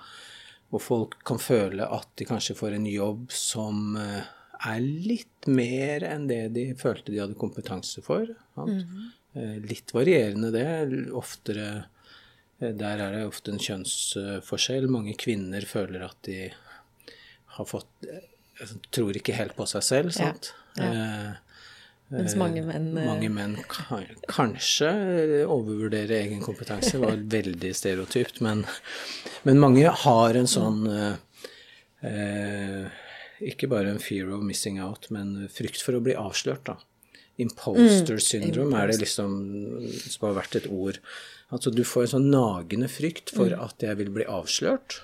[0.70, 4.28] og folk kan føle at de kanskje får en jobb som eh,
[4.70, 8.28] er litt mer enn det de følte de hadde kompetanse for.
[8.58, 8.84] Sant?
[8.84, 9.64] Mm.
[9.70, 10.68] Litt varierende det.
[11.16, 11.88] Oftere eh,
[12.60, 14.90] Der er det ofte en kjønnsforskjell.
[14.92, 16.50] Mange kvinner føler at de
[17.56, 18.26] har fått eh,
[18.92, 20.50] Tror ikke helt på seg selv, sant.
[20.76, 20.90] ja.
[20.90, 21.38] Eh,
[22.10, 24.90] Mens mange menn eh, mange menn kan, kanskje
[25.46, 28.64] overvurderer egen kompetanse, var veldig stereotypt, men,
[29.46, 31.46] men mange har en sånn eh,
[32.10, 32.90] eh,
[33.54, 36.76] Ikke bare en fear of missing out, men frykt for å bli avslørt, da.
[37.40, 39.36] Imposter syndrome er det liksom
[40.04, 41.00] som har vært et ord.
[41.50, 45.00] Altså du får en sånn nagende frykt for at jeg vil bli avslørt.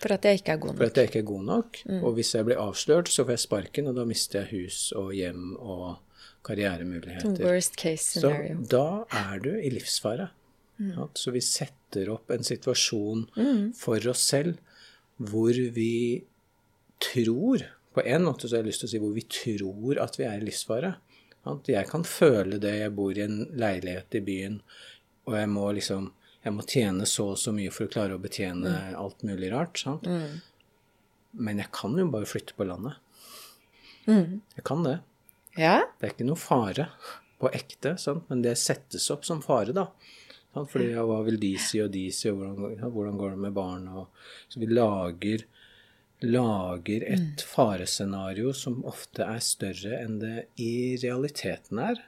[0.00, 0.90] For at jeg ikke er god For nok.
[0.92, 1.80] at jeg ikke er god nok.
[2.00, 5.10] Og hvis jeg blir avslørt, så får jeg sparken, og da mister jeg hus og
[5.16, 5.98] hjem og
[6.46, 7.40] karrieremuligheter.
[7.44, 8.30] Worst case Så
[8.70, 10.30] da er du i livsfare.
[10.80, 13.26] Ja, så vi setter opp en situasjon
[13.76, 14.56] for oss selv
[15.20, 16.24] hvor vi
[17.00, 20.14] tror På en måte så har jeg lyst til å si hvor vi tror at
[20.16, 20.92] vi er i livsfare.
[21.48, 22.74] At jeg kan føle det.
[22.82, 24.58] Jeg bor i en leilighet i byen,
[25.28, 26.10] og jeg må liksom
[26.40, 29.76] jeg må tjene så og så mye for å klare å betjene alt mulig rart.
[29.76, 30.06] Sant?
[31.36, 32.96] Men jeg kan jo bare flytte på landet.
[34.56, 34.96] Jeg kan det.
[35.58, 35.82] Ja?
[35.98, 36.88] Det er ikke noe fare
[37.40, 38.24] på ekte, sant?
[38.32, 39.90] men det settes opp som fare, da.
[40.54, 40.70] Sant?
[40.72, 43.44] Fordi ja, hva vil de si, og de si, og hvordan, ja, hvordan går det
[43.44, 43.86] med barn?
[44.00, 45.44] Og, så vi lager,
[46.22, 52.00] lager et farescenario som ofte er større enn det i realiteten er.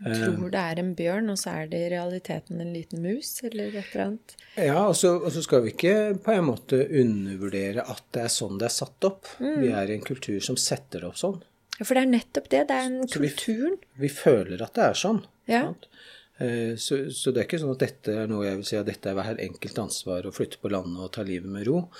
[0.00, 3.34] Jeg Tror det er en bjørn, og så er det i realiteten en liten mus,
[3.44, 4.32] eller et eller annet.
[4.56, 5.92] Ja, og så, og så skal vi ikke
[6.24, 9.28] på en måte undervurdere at det er sånn det er satt opp.
[9.42, 11.36] Vi er i en kultur som setter det opp sånn.
[11.76, 12.62] Ja, for det er nettopp det.
[12.70, 13.76] Det er en Så vi- kulturen.
[14.00, 15.20] Vi føler at det er sånn.
[15.52, 15.62] Ja.
[16.40, 18.86] Eh, Så, så det er ikke sånn at dette er noe jeg vil si at
[18.88, 21.90] dette er hver enkelt ansvar å flytte på landet og ta livet med ro.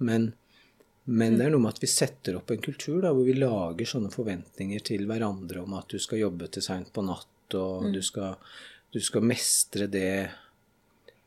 [0.00, 0.32] Men,
[1.04, 3.88] men det er noe med at vi setter opp en kultur da, hvor vi lager
[3.88, 8.00] sånne forventninger til hverandre om at du skal jobbe til seint på natt, og du,
[8.02, 8.38] skal,
[8.94, 10.30] du skal mestre det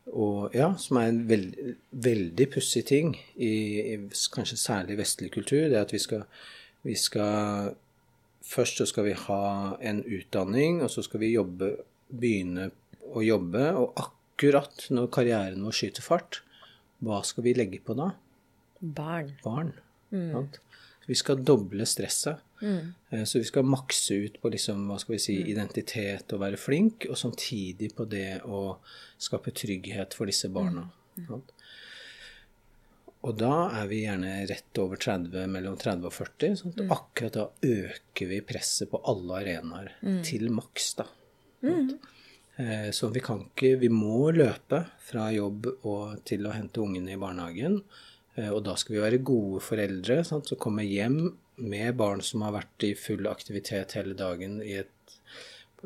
[0.08, 1.56] og ja, som er en veld,
[1.92, 3.52] veldig pussig ting i,
[3.94, 3.96] i
[4.34, 6.24] kanskje særlig vestlig kultur, det er at vi skal,
[6.88, 7.76] vi skal
[8.48, 9.44] først så skal vi ha
[9.84, 11.74] en utdanning, og så skal vi jobbe,
[12.08, 12.70] begynne
[13.12, 13.66] å jobbe.
[13.80, 16.42] Og akkurat når karrieren vår skyter fart,
[17.04, 18.14] hva skal vi legge på da?
[18.82, 19.34] Barn.
[19.44, 19.74] Barn.
[20.12, 20.60] sant?
[21.08, 22.42] Vi skal doble stresset.
[22.62, 22.94] Mm.
[23.26, 27.06] Så vi skal makse ut på liksom, hva skal vi si, identitet og være flink,
[27.10, 28.78] og samtidig på det å
[29.22, 30.88] skape trygghet for disse barna.
[31.28, 31.54] sant?
[33.28, 36.58] Og da er vi gjerne rett over 30, mellom 30 og 40.
[36.60, 36.82] Sant?
[36.84, 39.90] Og akkurat da øker vi presset på alle arenaer
[40.28, 41.08] til maks, da.
[41.64, 41.96] sant?
[42.58, 47.14] Eh, Så vi kan ikke Vi må løpe fra jobb og til å hente ungene
[47.14, 47.82] i barnehagen.
[48.38, 50.48] Eh, Og da skal vi være gode foreldre sant?
[50.50, 55.16] som kommer hjem med barn som har vært i full aktivitet hele dagen i, et,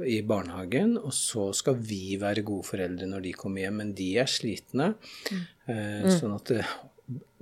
[0.04, 0.98] i barnehagen.
[1.00, 4.94] Og så skal vi være gode foreldre når de kommer hjem, men de er slitne.
[5.68, 6.10] Mm.
[6.18, 6.66] Sånn at det,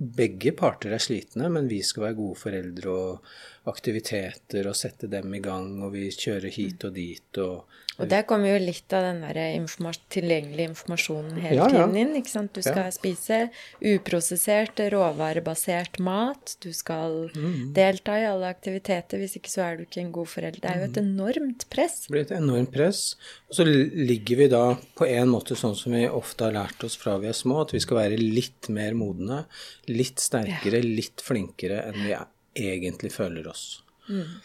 [0.00, 3.20] begge parter er slitne, men vi skal være gode foreldre og
[3.68, 7.66] aktiviteter og sette dem i gang, og vi kjører hit og dit og
[8.00, 11.84] Og der kommer jo litt av den der informas tilgjengelige informasjonen hele Ja, ja.
[11.84, 12.14] tiden inn.
[12.16, 12.54] ikke sant?
[12.54, 12.90] Du skal Ja.
[12.90, 13.50] spise
[13.84, 16.56] uprosessert, råvarebasert mat.
[16.64, 17.74] Du skal Mm.
[17.74, 19.18] delta i alle aktiviteter.
[19.18, 20.60] Hvis ikke så er du ikke en god forelder.
[20.60, 20.92] Det er jo Mm.
[20.92, 22.06] et enormt press.
[22.06, 23.16] Det blir et enormt press.
[23.50, 26.96] Og så ligger vi da på en måte sånn som vi ofte har lært oss
[26.96, 29.44] fra vi er små, at vi skal være litt mer modne,
[29.90, 32.14] litt sterkere, litt flinkere enn vi
[32.60, 33.82] egentlig føler oss.
[34.10, 34.38] Mm.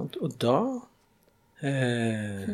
[0.00, 0.58] Og da
[1.66, 2.52] eh,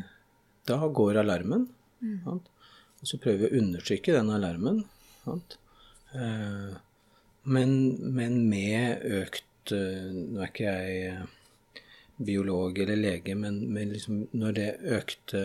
[0.67, 1.67] Da går alarmen.
[2.03, 2.21] Mm.
[2.27, 4.83] Og så prøver vi å undertrykke den alarmen.
[5.27, 6.73] Eh,
[7.47, 7.73] men,
[8.17, 11.36] men med økt eh, Nå er ikke jeg eh,
[12.17, 15.41] biolog eller lege, men, men liksom når det økte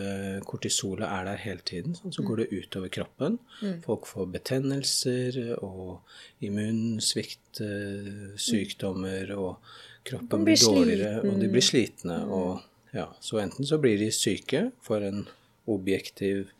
[0.47, 3.37] kortisolet er der hele tiden, sånn, så går det utover kroppen.
[3.83, 5.99] Folk får betennelser og
[6.43, 9.73] immunsvikt, eh, sykdommer, og
[10.07, 11.33] kroppen blir blir dårligere, sliten.
[11.33, 12.19] og de blir slitne.
[12.39, 12.63] Og,
[12.95, 15.25] ja, så enten så blir de syke for en
[15.71, 16.53] objektiv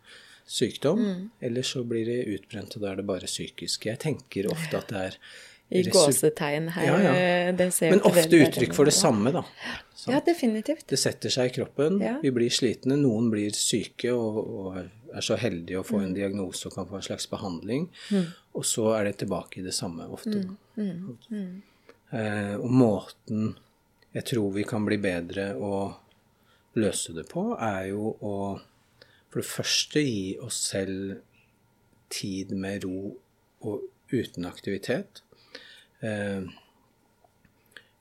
[0.46, 3.86] sykdom, eller så blir de utbrent, og da er det bare psykisk.
[3.88, 5.18] Jeg tenker ofte at det er
[5.72, 6.84] I gåsetegn her.
[6.86, 7.12] Ja, ja.
[7.14, 9.42] eh, Det ser Men ofte uttrykk for det samme, da.
[10.06, 10.86] Ja, definitivt.
[10.90, 12.16] Det setter seg i kroppen, Ja.
[12.22, 14.76] vi blir slitne, noen blir syke og, og
[15.14, 16.04] er så heldige å få Mm.
[16.04, 17.88] en diagnose og kan få en slags behandling,
[18.54, 20.48] og så er det tilbake i det samme ofte.
[20.76, 21.18] Mm.
[21.30, 21.62] Mm.
[22.12, 23.54] Eh, og måten
[24.14, 25.94] jeg tror vi kan bli bedre å
[26.76, 28.60] løse det på, er jo å
[29.30, 31.20] for det første gi oss selv
[32.10, 33.14] tid med ro
[33.62, 33.80] og
[34.12, 35.22] uten aktivitet.
[36.02, 36.42] Eh,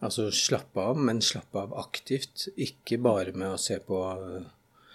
[0.02, 2.48] altså slappe av, men slappe av aktivt.
[2.58, 4.02] Ikke bare med å se på,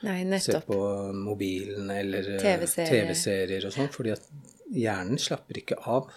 [0.06, 0.80] Nei, se på
[1.16, 2.92] mobilen eller eh, TV-serier.
[2.92, 4.26] TV-serier og sånn, fordi at
[4.74, 6.10] hjernen slapper ikke av.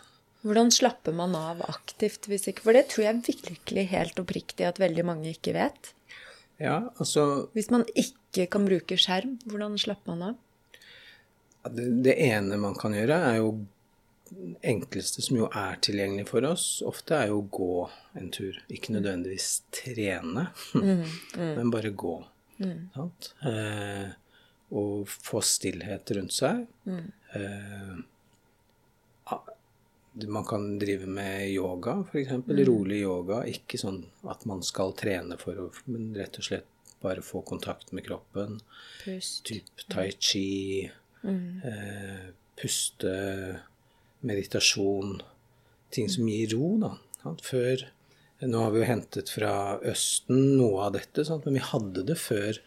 [0.44, 4.78] Hvordan slapper man av aktivt hvis ikke For det tror jeg virkelig helt oppriktig at
[4.80, 5.90] veldig mange ikke vet.
[6.60, 10.38] Ja, altså Hvis man ikke kan bruke skjerm, hvordan slapper man av?
[11.68, 13.52] det, det ene man kan gjøre, er jo
[14.62, 17.76] enkleste som jo er tilgjengelig for oss, ofte er jo å gå
[18.20, 18.58] en tur.
[18.72, 20.50] Ikke nødvendigvis trene,
[21.60, 22.18] men bare gå.
[22.94, 23.34] Sant?
[23.48, 24.10] Eh,
[24.76, 26.66] og få stillhet rundt seg.
[26.86, 27.94] Eh,
[29.34, 29.54] ah,
[30.28, 32.36] man kan drive med yoga, f.eks.
[32.68, 33.44] Rolig yoga.
[33.50, 37.94] Ikke sånn at man skal trene for å Men rett og slett bare få kontakt
[37.96, 38.60] med kroppen.
[39.06, 39.46] Pust.
[39.48, 40.90] Typ tai chi,
[41.24, 42.26] eh,
[42.60, 43.60] puste,
[44.26, 45.20] meditasjon.
[45.94, 46.96] Ting som gir ro, da.
[47.44, 47.88] Før
[48.40, 49.54] Nå har vi jo hentet fra
[49.84, 51.44] Østen noe av dette, sant?
[51.44, 52.60] men vi hadde det før.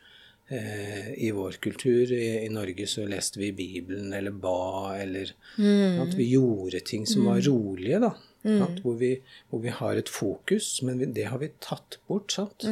[0.53, 6.13] Eh, I vår kultur i, i Norge så leste vi Bibelen eller ba eller sant?
[6.19, 8.11] Vi gjorde ting som var rolige, da.
[8.43, 8.83] Sant?
[8.85, 9.15] Hvor, vi,
[9.49, 12.35] hvor vi har et fokus, men vi, det har vi tatt bort.
[12.37, 12.69] sant?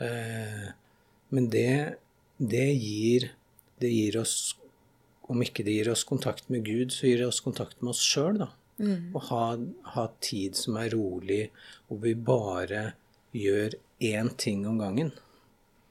[0.00, 0.66] Eh,
[1.36, 1.98] men det,
[2.38, 3.28] det, gir,
[3.82, 4.54] det gir oss
[5.30, 8.02] Om ikke det gir oss kontakt med Gud, så gir det oss kontakt med oss
[8.02, 8.50] sjøl, da.
[8.82, 9.42] Å ha,
[9.94, 11.44] ha tid som er rolig,
[11.86, 12.92] hvor vi bare
[13.36, 15.12] gjør én ting om gangen.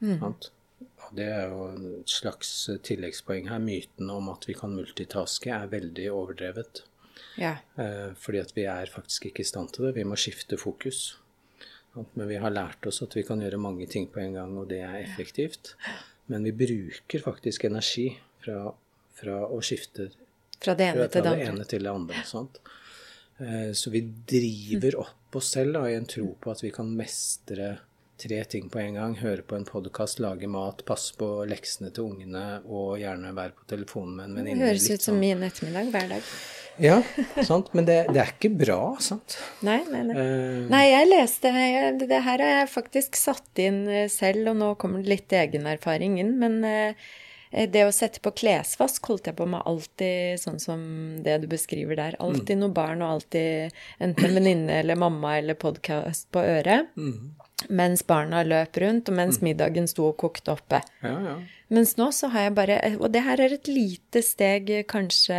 [0.01, 0.49] Sant?
[0.82, 1.65] Og det er jo
[2.01, 2.51] et slags
[2.84, 3.61] tilleggspoeng her.
[3.63, 6.84] Myten om at vi kan multitaske, er veldig overdrevet.
[7.39, 7.57] Ja.
[7.79, 9.95] Eh, fordi at vi er faktisk ikke i stand til det.
[9.99, 11.17] Vi må skifte fokus.
[11.93, 12.15] Sant?
[12.15, 14.69] Men vi har lært oss at vi kan gjøre mange ting på en gang, og
[14.71, 15.75] det er effektivt.
[16.32, 18.09] Men vi bruker faktisk energi
[18.43, 18.71] fra,
[19.22, 20.09] fra å skifte
[20.61, 21.47] Fra det ene fra til det andre.
[21.53, 22.24] ene til det andre.
[22.26, 22.59] Sant?
[23.39, 26.89] Eh, Så vi driver opp oss selv da, i en tro på at vi kan
[26.97, 27.78] mestre
[28.22, 29.15] tre ting på en gang.
[29.17, 33.65] Høre på en podkast, lage mat, passe på leksene til ungene og gjerne være på
[33.72, 34.67] telefonen med en Det venninne.
[34.67, 35.19] høres ut som sånn.
[35.24, 36.28] min ettermiddag hver dag.
[36.82, 36.99] Ja,
[37.43, 37.74] sant.
[37.74, 39.39] Men det, det er ikke bra, sant.
[39.65, 40.15] Nei, nei, nei.
[40.15, 41.51] Uh, Nei, jeg leste
[41.99, 46.19] Det her har jeg faktisk satt inn eh, selv, og nå kommer det litt egenerfaring
[46.22, 46.38] inn.
[46.39, 46.93] Men eh,
[47.51, 50.81] det å sette på klesvask holdt jeg på med alltid sånn som
[51.23, 52.15] det du beskriver der.
[52.23, 56.93] Alltid noe barn, og alltid enten en venninne eller mamma eller podkast på øret.
[57.69, 60.81] Mens barna løp rundt, og mens middagen sto og kokte oppe.
[61.03, 61.39] ja, ja.
[61.71, 65.37] Mens nå så har jeg bare Og det her er et lite steg eh, kanskje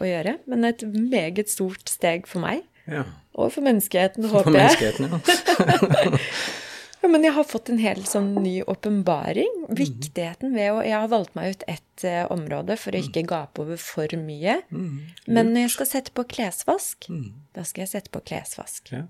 [0.00, 2.64] å gjøre, men et meget stort steg for meg.
[2.88, 3.04] ja.
[3.36, 4.70] Og for menneskeheten, håper jeg.
[4.72, 6.18] For menneskeheten, ja.
[7.06, 9.52] Ja, men jeg har fått en helt sånn ny åpenbaring.
[9.78, 13.62] Viktigheten ved å Jeg har valgt meg ut ett uh, område for å ikke gape
[13.62, 14.56] over for mye.
[15.30, 17.06] Men når jeg skal sette på klesvask,
[17.54, 18.90] da skal jeg sette på klesvask.
[18.90, 19.04] ja.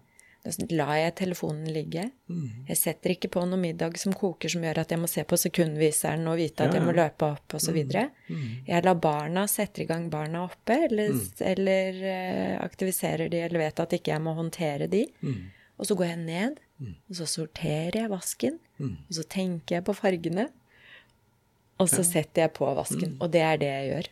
[0.46, 2.04] Da lar jeg telefonen ligge.
[2.68, 5.34] Jeg setter ikke på noe middag som koker som gjør at jeg må se på
[5.40, 7.80] sekundviseren og vite at Ja, jeg må løpe opp osv.
[8.68, 13.80] Jeg lar barna setter i gang barna oppe, eller, eller eh, aktiviserer de, eller vet
[13.80, 15.02] at ikke jeg må håndtere de.
[15.80, 19.94] Og så går jeg ned, og så sorterer jeg vasken, og så tenker jeg på
[19.96, 20.48] fargene.
[21.76, 23.18] Og så setter jeg på vasken.
[23.20, 24.06] Og det er det jeg gjør.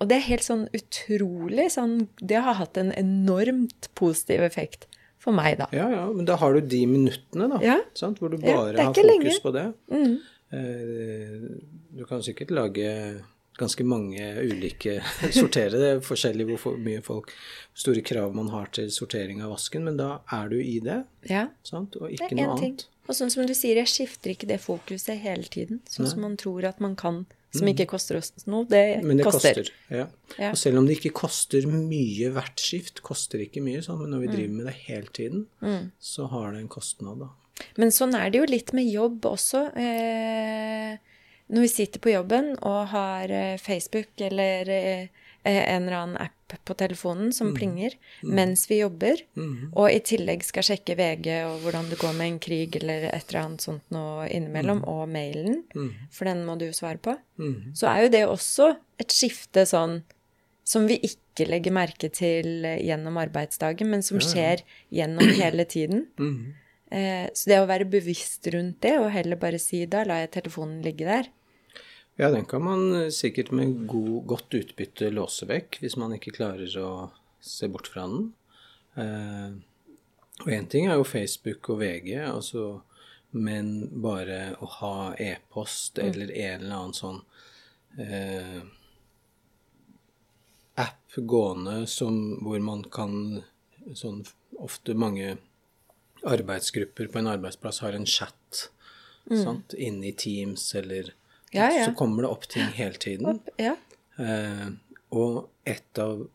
[0.00, 4.88] Og det er helt sånn utrolig sånn Det har hatt en enormt positiv effekt
[5.20, 5.66] for meg, da.
[5.76, 7.58] Ja, ja, men da har du de minuttene, da.
[7.60, 7.76] Ja.
[7.98, 8.18] Sant?
[8.22, 9.34] Hvor du bare er har fokus lenge.
[9.34, 9.42] Mm.
[9.44, 9.66] på det.
[9.92, 10.14] Mm.
[11.98, 12.88] Du kan sikkert lage
[13.58, 15.00] ganske mange ulike
[15.32, 17.32] Sortere det er forskjellig hvor mye folk
[17.74, 21.48] store krav man har til sortering av vasken, men da er du i det, Ja,
[21.64, 21.96] sant?
[22.00, 22.72] Og ikke noe ting.
[22.76, 22.86] annet.
[23.08, 25.80] Og sånn som du sier, jeg skifter ikke det fokuset hele tiden.
[25.90, 27.24] Sånn som man tror at man kan.
[27.52, 28.62] Som ikke koster oss noe.
[28.70, 29.06] Det, Mm.
[29.08, 29.54] Men det koster.
[29.58, 29.70] koster.
[29.90, 30.06] ja.
[30.38, 30.50] Ja.
[30.52, 34.20] Og selv om det ikke koster mye hvert skift, koster ikke mye, sånn, men når
[34.20, 34.34] vi Mm.
[34.36, 37.28] driver med det hele tiden, så har det en kostnad, da.
[37.76, 39.72] Men sånn er det jo litt med jobb også.
[39.76, 40.96] Eh,
[41.50, 45.08] når vi sitter på jobben og har eh, Facebook eller eh,
[45.44, 46.36] en eller annen app
[46.66, 47.94] på telefonen som plinger
[48.34, 49.20] mens vi jobber,
[49.72, 53.28] og i tillegg skal sjekke VG og hvordan det går med en krig eller et
[53.30, 55.62] eller annet sånt noe innimellom, og mailen,
[56.10, 57.16] for den må du svare på,
[57.74, 60.02] så er jo det også et skifte sånn
[60.64, 64.60] som vi ikke legger merke til eh, gjennom arbeidsdagen, men som skjer
[64.92, 66.04] gjennom hele tiden.
[66.90, 70.30] Eh, Så det å være bevisst rundt det, og heller bare si da lar jeg
[70.42, 71.30] telefonen ligge der.
[72.20, 76.34] Ja, den kan man eh, sikkert med god, godt utbytte låse vekk, hvis man ikke
[76.36, 76.90] klarer å
[77.40, 78.26] se bort fra den.
[79.00, 79.54] Eh,
[80.44, 82.64] og én ting er jo Facebook og VG, altså,
[83.32, 87.22] men bare å ha e-post eller en eller annen sånn
[87.96, 88.58] eh,
[90.84, 93.14] app gående som, hvor man kan
[93.96, 94.26] sånn
[94.60, 95.38] ofte mange
[96.28, 98.66] arbeidsgrupper på en arbeidsplass har en chat
[99.24, 101.14] sant, inne i Teams eller
[101.50, 101.86] Ja, ja.
[101.88, 103.40] Så kommer det opp ting hele tiden.
[103.58, 103.74] Ja.
[104.20, 104.68] Eh,
[105.16, 106.26] og et av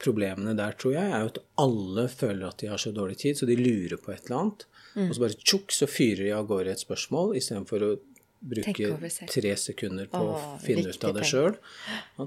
[0.00, 3.38] problemene der, tror jeg, er jo at alle føler at de har så dårlig tid,
[3.38, 4.66] så de lurer på et eller annet.
[4.94, 5.06] Mm.
[5.08, 7.94] Og så bare tjukk, så fyrer de av gårde et spørsmål istedenfor å
[8.44, 9.30] bruke Tenke over selv.
[9.32, 11.56] tre sekunder på å Åh, finne ut av det sjøl.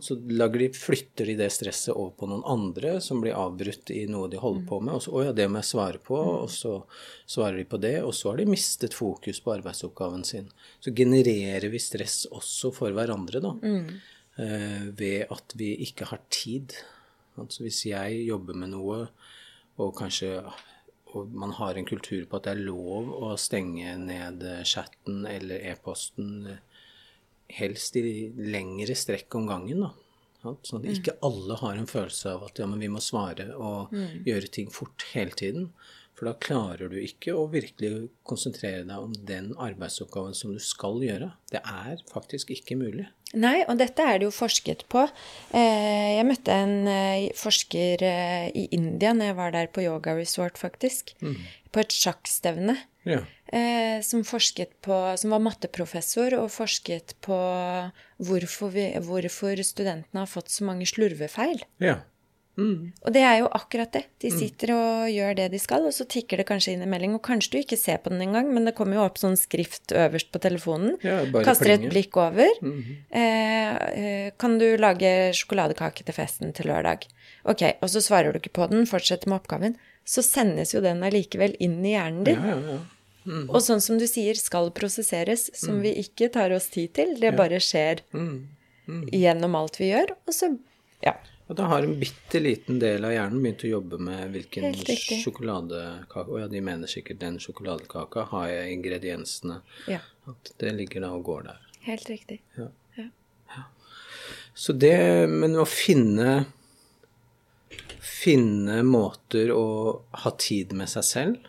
[0.02, 4.08] Så lager de, flytter de det stresset over på noen andre som blir avbrutt i
[4.10, 4.96] noe de holder på med.
[4.98, 6.84] Og så 'Å ja, det må jeg svare på', og så
[7.28, 7.96] svarer de på det.
[8.04, 10.50] Og så har de mistet fokus på arbeidsoppgaven sin.
[10.82, 13.54] Så genererer vi stress også for hverandre, da.
[14.40, 16.74] Eh, ved at vi ikke har tid.
[17.38, 19.08] Altså hvis jeg jobber med noe,
[19.78, 20.42] og kanskje
[21.16, 25.24] og man har en kultur på at det er lov å stenge ned eh, chatten
[25.30, 26.84] eller e-posten eh,
[27.58, 28.04] helst i
[28.36, 29.86] lengre strekk om gangen.
[29.86, 29.94] da.
[30.68, 33.94] Sånn at ikke alle har en følelse av at ja, men vi må svare og
[34.28, 35.72] gjøre ting fort hele tiden.
[36.18, 41.04] For da klarer du ikke å virkelig konsentrere deg om den arbeidsoppgaven som du skal
[41.06, 41.30] gjøre.
[41.52, 43.06] Det er faktisk ikke mulig.
[43.36, 45.02] Nei, og dette er det jo forsket på.
[45.52, 50.16] Eh, Jeg møtte en eh, forsker eh, i India når jeg var der på yoga
[50.16, 51.12] resort, faktisk.
[51.72, 52.78] På et sjakkstevne.
[53.08, 53.22] Ja.
[54.04, 54.20] som
[54.84, 57.38] på Som var matteprofessor og forsket på
[58.20, 61.64] hvorfor, vi, hvorfor studentene har fått så mange slurvefeil.
[61.80, 62.02] ja.
[62.58, 64.06] Og det er jo akkurat det.
[64.24, 67.14] De sitter og gjør det de skal, og så tikker det kanskje inn en melding.
[67.14, 69.94] Og kanskje du ikke ser på den engang, men det kommer jo opp sånn skrift
[69.94, 70.98] øverst på telefonen.
[71.06, 72.50] Ja, kaster Kaster et blikk over.
[73.12, 77.06] eh, eh, kan du lage sjokoladekake til festen til lørdag?
[77.46, 79.78] Ok, og så svarer du ikke på den, fortsetter med oppgaven.
[80.08, 82.42] Så sendes jo den allikevel inn i hjernen din.
[82.42, 82.80] Ja, ja, ja.
[83.52, 87.16] Og sånn som du sier, skal prosesseres, som vi ikke tar oss tid til.
[87.20, 88.00] Det bare skjer
[89.12, 90.14] gjennom alt vi gjør.
[90.26, 90.58] Og så,
[91.04, 91.14] ja.
[91.48, 94.74] Og da har en bitte liten del av hjernen begynt å jobbe med hvilken
[95.24, 99.62] sjokoladekake Å ja, de mener sikkert den sjokoladekaka har jeg ingrediensene.
[99.88, 101.62] Ja, At det ligger da og går der.
[101.88, 102.42] helt riktig.
[102.58, 102.68] Ja.
[102.98, 103.64] Ja.
[104.54, 106.46] Så det Men å finne
[108.02, 109.66] Finne måter å
[110.24, 111.48] ha tid med seg selv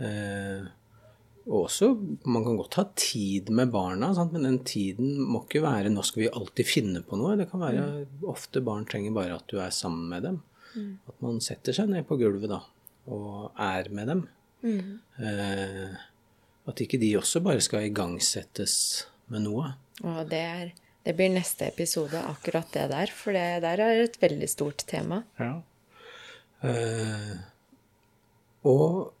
[0.00, 0.64] eh,
[1.46, 1.88] Og også
[2.24, 4.32] Man kan godt ha tid med barna, sant?
[4.32, 7.36] men den tiden må ikke være 'nå skal vi alltid finne på noe'.
[7.36, 10.42] Det kan være Ofte barn trenger bare at du er sammen med dem.
[11.08, 12.60] At man setter seg ned på gulvet da,
[13.06, 14.28] og er med dem.
[14.64, 15.96] Eh,
[16.68, 19.74] at ikke de også bare skal igangsettes med noe.
[20.02, 20.72] Og det, er,
[21.04, 23.12] det blir neste episode, akkurat det der.
[23.12, 25.22] For det der er et veldig stort tema.
[25.40, 25.60] Ja.
[26.62, 27.34] Eh,
[28.70, 29.12] og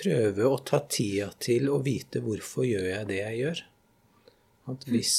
[0.00, 3.62] prøve å ta tida til å vite hvorfor gjør jeg det jeg gjør.
[4.70, 5.16] At hvis,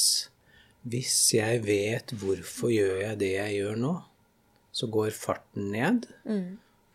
[0.88, 3.96] hvis jeg vet hvorfor gjør jeg det jeg gjør nå,
[4.72, 6.06] så går farten ned,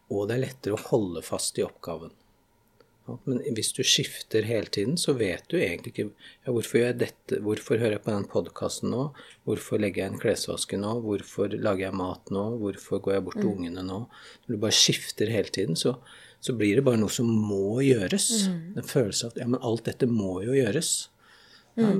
[0.09, 2.14] og det er lettere å holde fast i oppgaven.
[3.07, 6.98] Men hvis du skifter hele tiden, så vet du egentlig ikke ja, hvorfor gjør jeg
[7.04, 9.02] dette, hvorfor hører jeg på den podkasten nå,
[9.46, 13.38] hvorfor legger jeg en klesvaske nå, hvorfor lager jeg mat nå, hvorfor går jeg bort
[13.38, 14.00] til ungene nå.
[14.46, 15.94] Når du bare skifter hele tiden, så,
[16.41, 18.30] så blir det bare noe som må gjøres.
[18.76, 20.93] En følelse av at ja, men alt dette må jo gjøres.
[21.76, 21.91] Ja,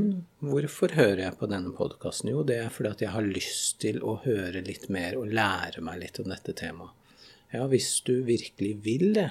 [0.41, 2.30] hvorfor hører jeg på denne podkasten?
[2.32, 5.82] Jo, det er fordi at jeg har lyst til å høre litt mer og lære
[5.84, 6.95] meg litt om dette temaet.
[7.53, 9.28] Ja, hvis du virkelig vil det,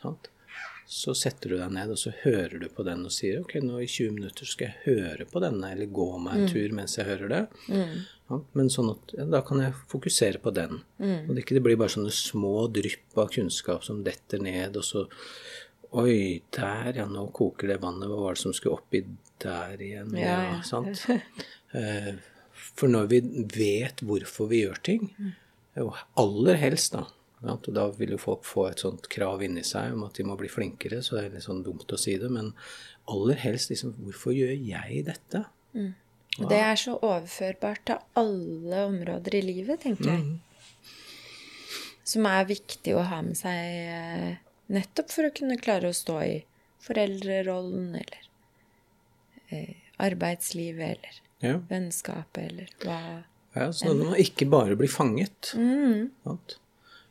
[0.00, 0.28] sant?
[0.88, 3.76] Så setter du deg ned og så hører du på den og sier ok, nå
[3.84, 7.04] i 20 minutter skal jeg høre på denne, eller gå meg en tur mens jeg
[7.10, 7.40] hører det.
[8.28, 10.80] Ja, men sånn at ja, da kan jeg fokusere på den.
[11.28, 14.84] Og det ikke det blir bare sånne små drypp av kunnskap som detter ned, og
[14.88, 15.04] så
[15.96, 18.10] Oi, der, ja, nå koker det vannet.
[18.10, 18.98] Hva var det som skulle oppi
[19.40, 20.10] der igjen?
[20.20, 21.04] Ja, Ja, sant?
[21.76, 22.14] Eh,
[22.76, 23.18] For når vi
[23.54, 25.02] vet hvorfor vi gjør ting,
[25.80, 27.02] og aller helst da?
[27.42, 30.34] Og da vil jo folk få et sånt krav inni seg om at de må
[30.38, 32.50] bli flinkere, så det er litt sånn dumt å si det, men
[33.08, 35.44] aller helst liksom, hvorfor gjør jeg dette?
[36.38, 40.26] Og det er så overførbart til alle områder i livet, tenker jeg.
[42.08, 44.36] Som er viktig å ha med seg eh,
[44.72, 46.36] nettopp for å kunne klare å stå i
[46.86, 48.28] foreldrerollen, eller
[49.50, 53.00] eh, arbeidslivet, eller Ja, vennskapet, eller hva
[53.58, 55.52] ja sånn at man ikke bare blir fanget.
[56.24, 56.58] Sant?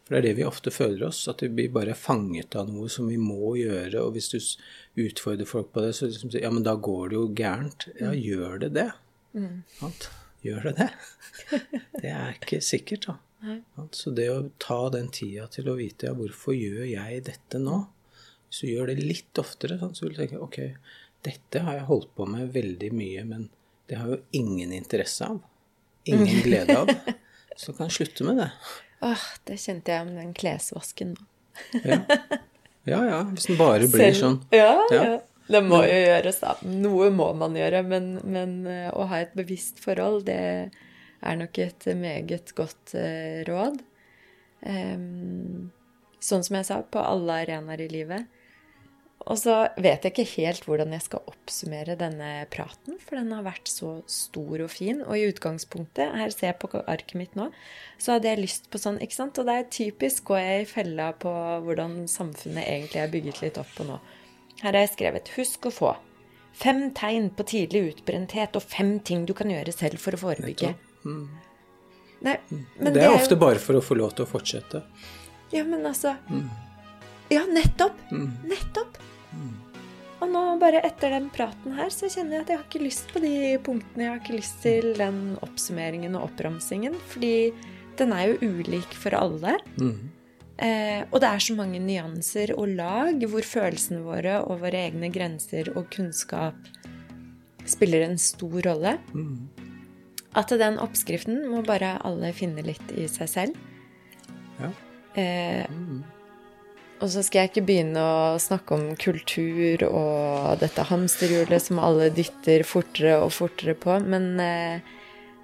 [0.07, 2.87] For det er det vi ofte føler oss, at vi bare er fanget av noe
[2.87, 4.05] som vi må gjøre.
[4.05, 4.39] Og hvis du
[5.03, 7.89] utfordrer folk på det, så liksom sier ja, men da går det jo gærent.
[7.99, 8.87] Ja, gjør det det?
[9.81, 10.07] Sant?
[10.45, 10.89] Gjør det det?
[12.01, 13.17] Det er ikke sikkert, da.
[13.93, 17.83] Så det å ta den tida til å vite ja, hvorfor gjør jeg dette nå?
[18.47, 20.57] Hvis du gjør det litt oftere, så vil du tenke ok,
[21.27, 23.49] dette har jeg holdt på med veldig mye, men
[23.91, 25.43] det har jo ingen interesse av.
[26.07, 26.91] Ingen glede av.
[27.57, 28.51] Så kan jeg slutte med det.
[29.05, 31.25] Åh, det kjente jeg om den klesvasken nå.
[31.83, 31.99] Ja,
[32.87, 32.99] ja.
[33.05, 34.37] ja hvis den bare blir Selv- sånn.
[34.55, 35.03] Ja, Ja.
[35.03, 35.17] ja.
[35.47, 36.57] Det må jo gjøres, da.
[36.67, 40.39] Noe må man gjøre, men, men eh, å ha et bevisst forhold, det
[41.23, 43.77] er nok et meget godt eh, råd.
[44.67, 45.69] Um,
[46.19, 48.27] sånn som jeg sa, på alle arenaer i livet.
[49.25, 53.43] Og så vet jeg ikke helt hvordan jeg skal oppsummere denne praten, for den har
[53.43, 55.01] vært så stor og fin.
[55.03, 57.49] Og i utgangspunktet, her ser jeg på arket mitt nå,
[57.99, 59.39] så hadde jeg lyst på sånn, ikke sant?
[59.41, 61.33] Og det er typisk går jeg i fella på
[61.65, 63.97] hvordan samfunnet egentlig er bygget litt opp på nå.
[64.61, 65.95] Her har jeg skrevet 'Husk å få
[66.53, 70.75] fem tegn på tidlig utbrenthet og fem ting du kan gjøre selv for å forebygge'.
[72.21, 72.37] Nei,
[72.79, 74.83] men det er jo- ofte bare for å få lov til å fortsette.
[75.51, 76.15] ja, men altså
[77.33, 77.97] Ja, nettopp!
[78.47, 78.97] Nettopp!
[80.17, 83.11] Og nå, bare etter den praten her, så kjenner jeg at jeg har ikke lyst
[83.13, 84.05] på de punktene.
[84.05, 87.51] Jeg har ikke lyst til den oppsummeringen og oppramsingen, fordi
[87.99, 89.57] den er jo ulik for alle.
[90.57, 95.11] Eh, og det er så mange nyanser og lag hvor følelsene våre og våre egne
[95.13, 96.57] grenser og kunnskap
[97.69, 98.97] spiller en stor rolle.
[100.37, 103.65] At den oppskriften må bare alle finne litt i seg selv.
[104.57, 104.71] Ja.
[105.13, 105.65] Eh,
[106.97, 112.09] og så skal jeg ikke begynne å snakke om kultur og dette hamsterhjulet som alle
[112.13, 114.79] dytter fortere og fortere på, men, eh,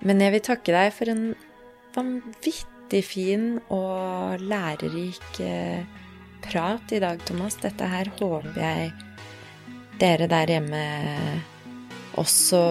[0.01, 1.25] men jeg vil takke deg for en
[1.93, 5.85] vanvittig fin og lærerik eh,
[6.43, 7.59] prat i dag, Thomas.
[7.61, 8.91] Dette her håper jeg
[10.01, 10.83] dere der hjemme
[12.19, 12.63] også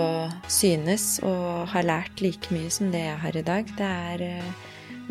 [0.50, 3.74] synes og har lært like mye som det jeg har i dag.
[3.78, 4.52] Det er eh,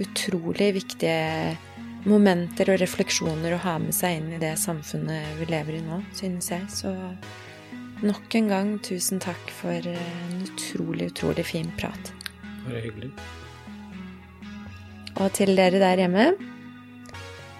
[0.02, 1.58] utrolig viktige
[2.08, 6.02] momenter og refleksjoner å ha med seg inn i det samfunnet vi lever i nå,
[6.18, 6.66] synes jeg.
[6.72, 6.94] Så
[8.02, 12.14] nok en gang tusen takk for en utrolig, utrolig fin prat.
[12.66, 13.12] Bare hyggelig.
[15.20, 16.26] Og til dere der hjemme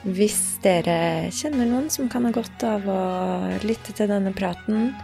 [0.02, 3.02] Hvis dere kjenner noen som kan ha godt av å
[3.62, 4.96] lytte til denne praten,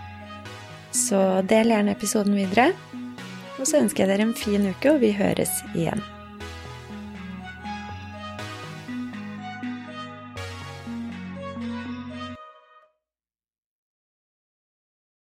[0.89, 2.71] så del gjerne episoden videre.
[3.59, 6.01] Og så ønsker jeg dere en fin uke, og vi høres igjen.